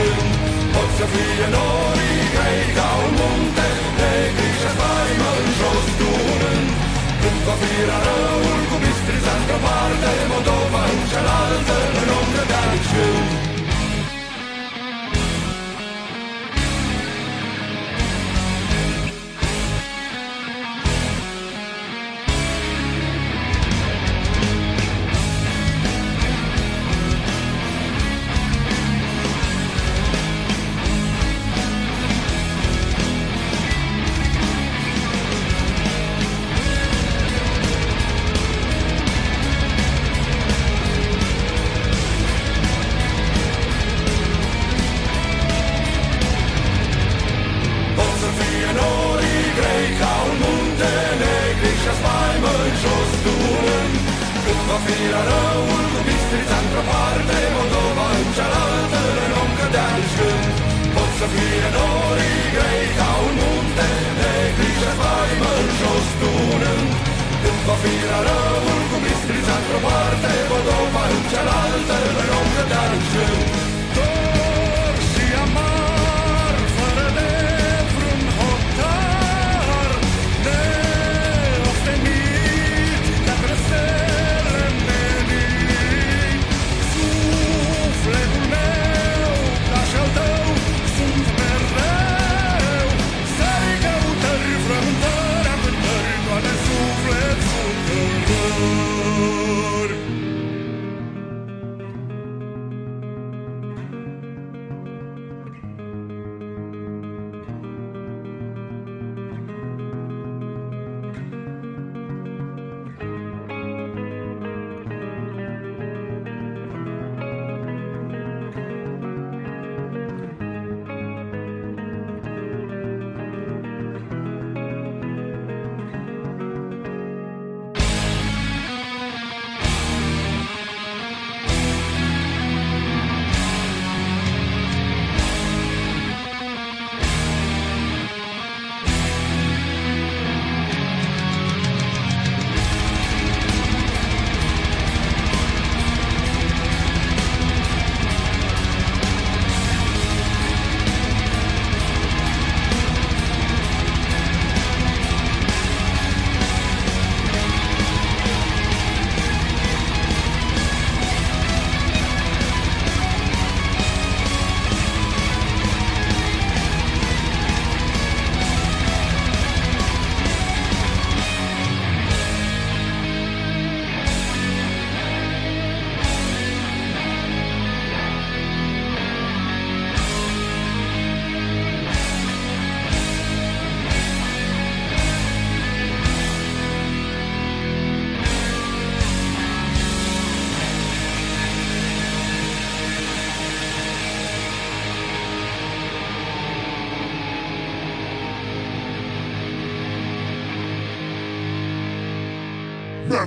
Cădea 0.00 0.22
nici 0.22 0.28
când 0.28 0.34
Pot 0.74 0.90
să 0.98 1.04
fie 1.12 1.46
norii 1.56 2.24
grei 2.34 2.64
ca 2.76 2.88
un 3.04 3.12
munte 3.18 3.68
negri 3.98 4.52
și 4.60 4.68
spaimă 4.74 5.30
în 5.42 5.48
jos 5.58 5.86
tunând 5.98 6.68
Când 7.22 7.40
va 7.46 7.54
fi 7.62 7.74
răul 7.90 8.60
cu 8.70 8.76
bistrița 8.84 9.32
într-o 9.40 9.58
parte 9.64 10.12
Moldova 10.32 10.80
în 10.92 11.00
cealaltă 11.10 11.76
Noi 11.94 12.06
vom 12.10 12.26
cădea 12.34 12.62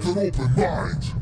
an 0.06 0.18
open 0.18 0.56
mind. 0.56 1.13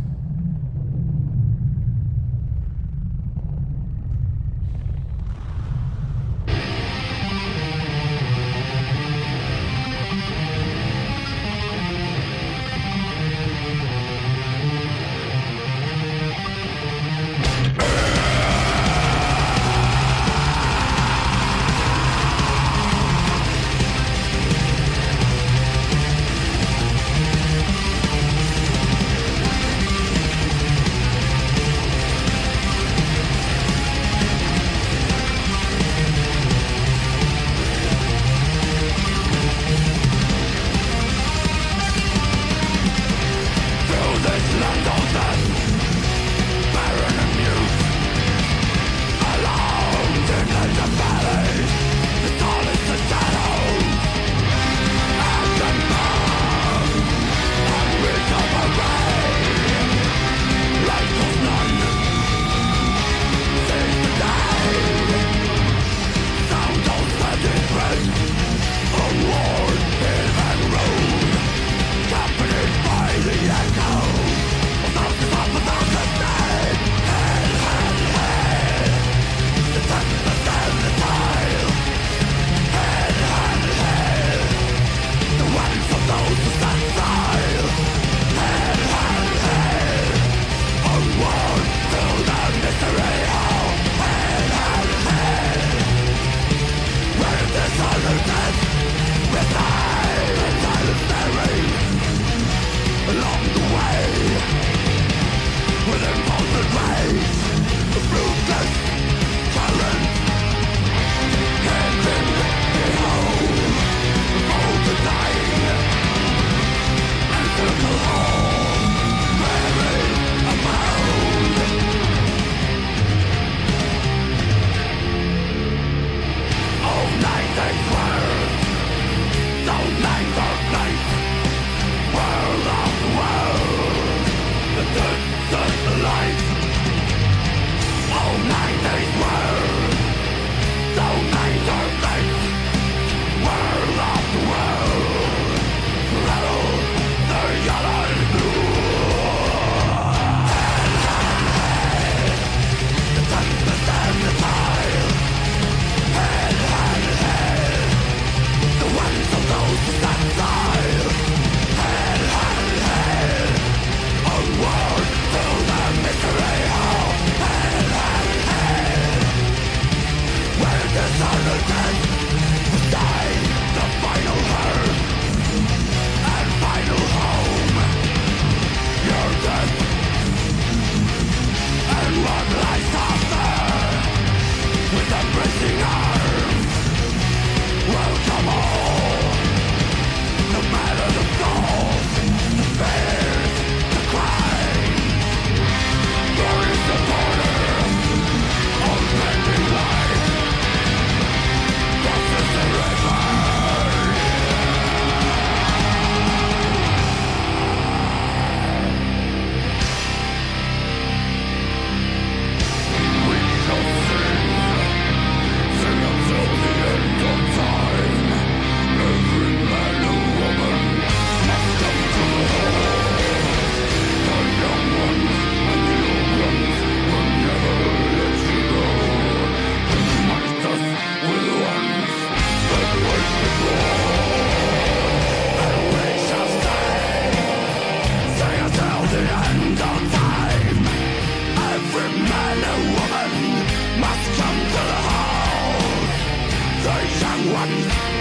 young 247.31 247.53
one 247.53 247.71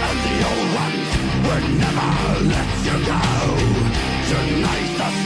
and 0.06 0.18
the 0.26 0.36
old 0.50 0.70
one 0.82 0.96
will 1.46 1.66
never 1.82 2.10
let 2.52 2.70
you 2.86 2.96
go. 3.10 3.20
Tonight 4.30 4.98
us 5.08 5.18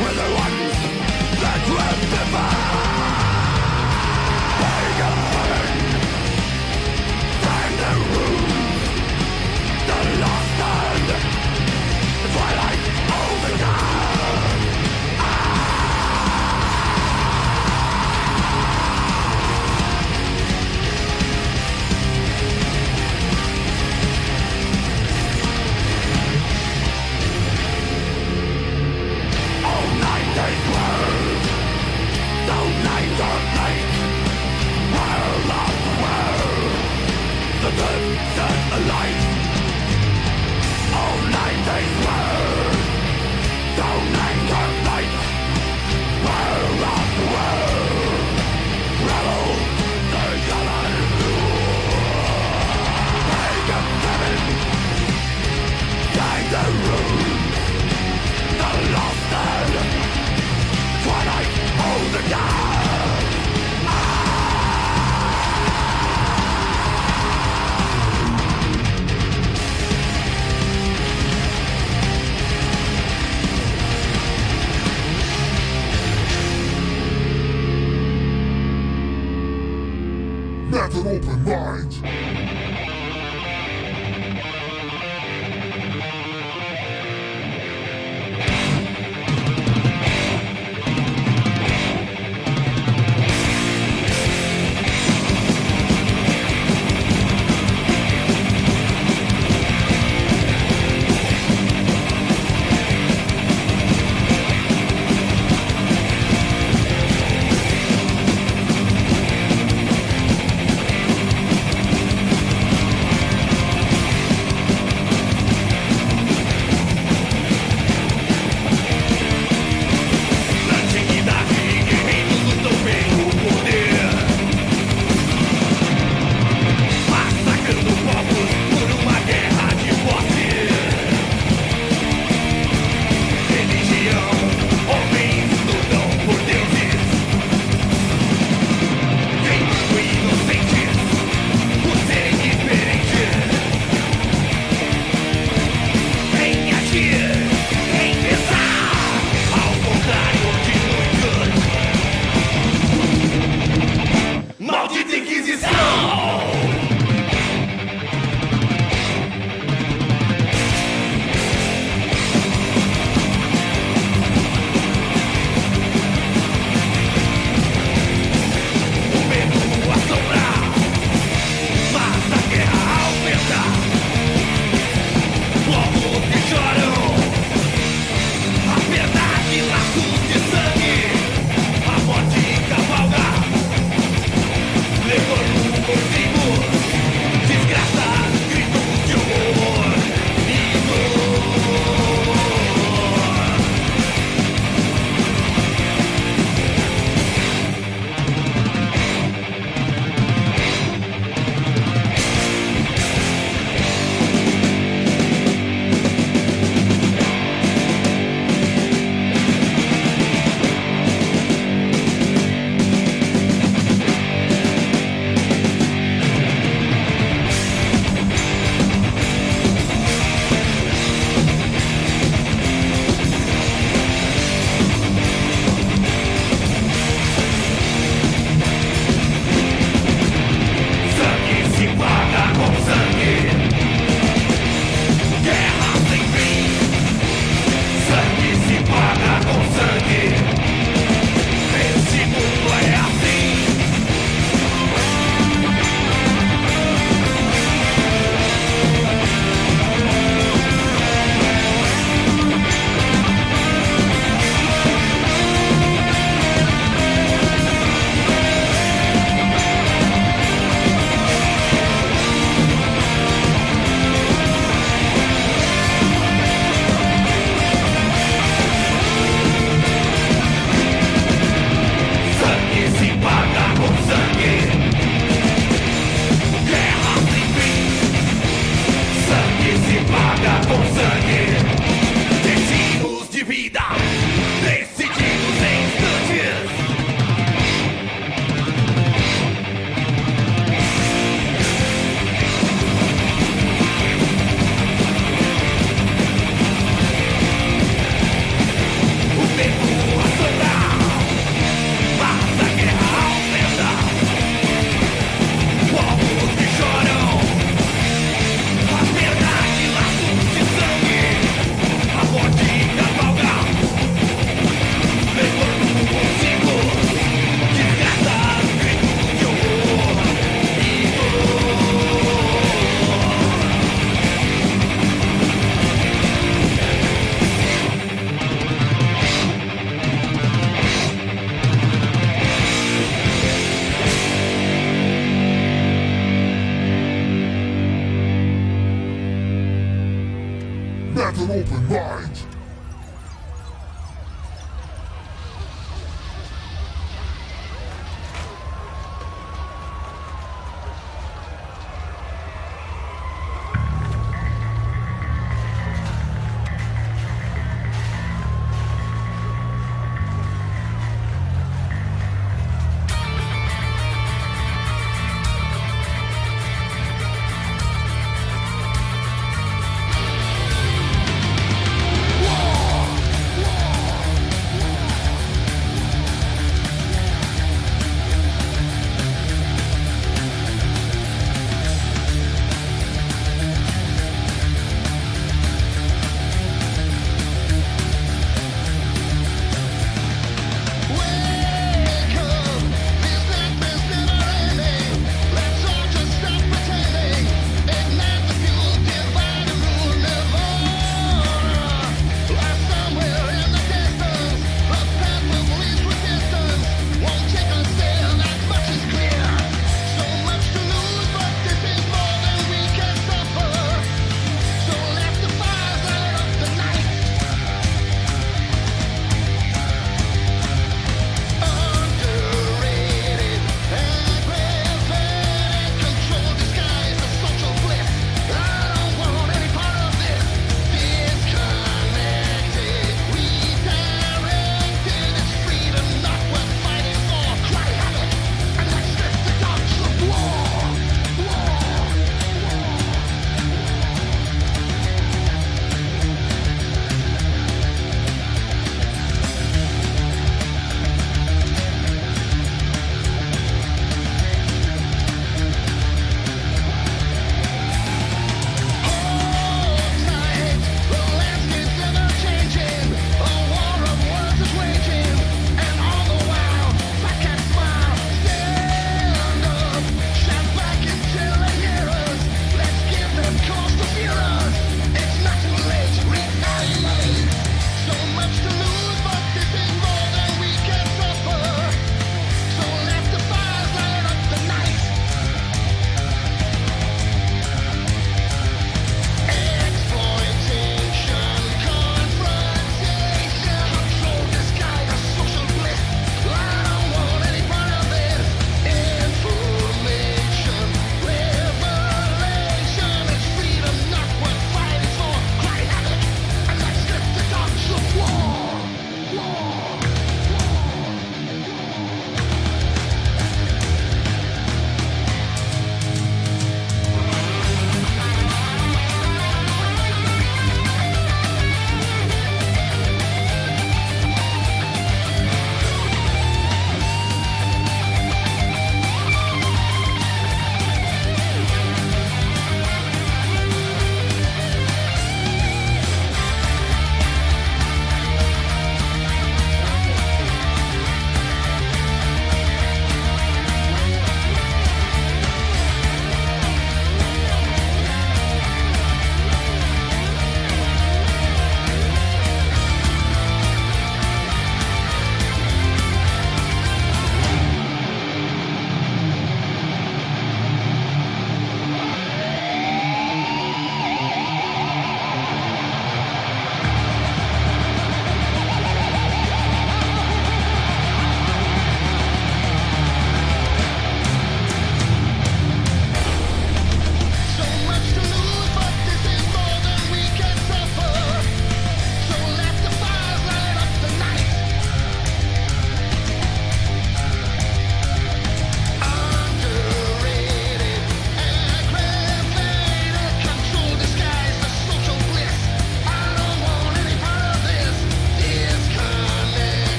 were 0.00 0.14
the 0.20 0.28
ones 0.44 0.76
that 1.42 1.62
were 1.74 1.96
different. 2.12 2.60
Big 4.62 5.61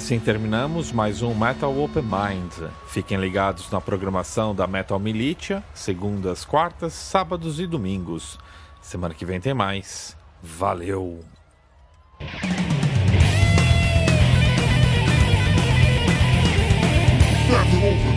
assim 0.00 0.18
terminamos 0.18 0.90
mais 0.92 1.20
um 1.20 1.34
Metal 1.34 1.78
Open 1.78 2.02
Mind. 2.02 2.70
Fiquem 2.86 3.18
ligados 3.18 3.70
na 3.70 3.82
programação 3.82 4.54
da 4.54 4.66
Metal 4.66 4.98
Militia, 4.98 5.62
segundas, 5.74 6.42
quartas, 6.42 6.94
sábados 6.94 7.60
e 7.60 7.66
domingos. 7.66 8.38
Semana 8.80 9.12
que 9.12 9.26
vem 9.26 9.38
tem 9.38 9.52
mais. 9.52 10.16
Valeu! 10.42 11.20
Metal. 17.50 18.09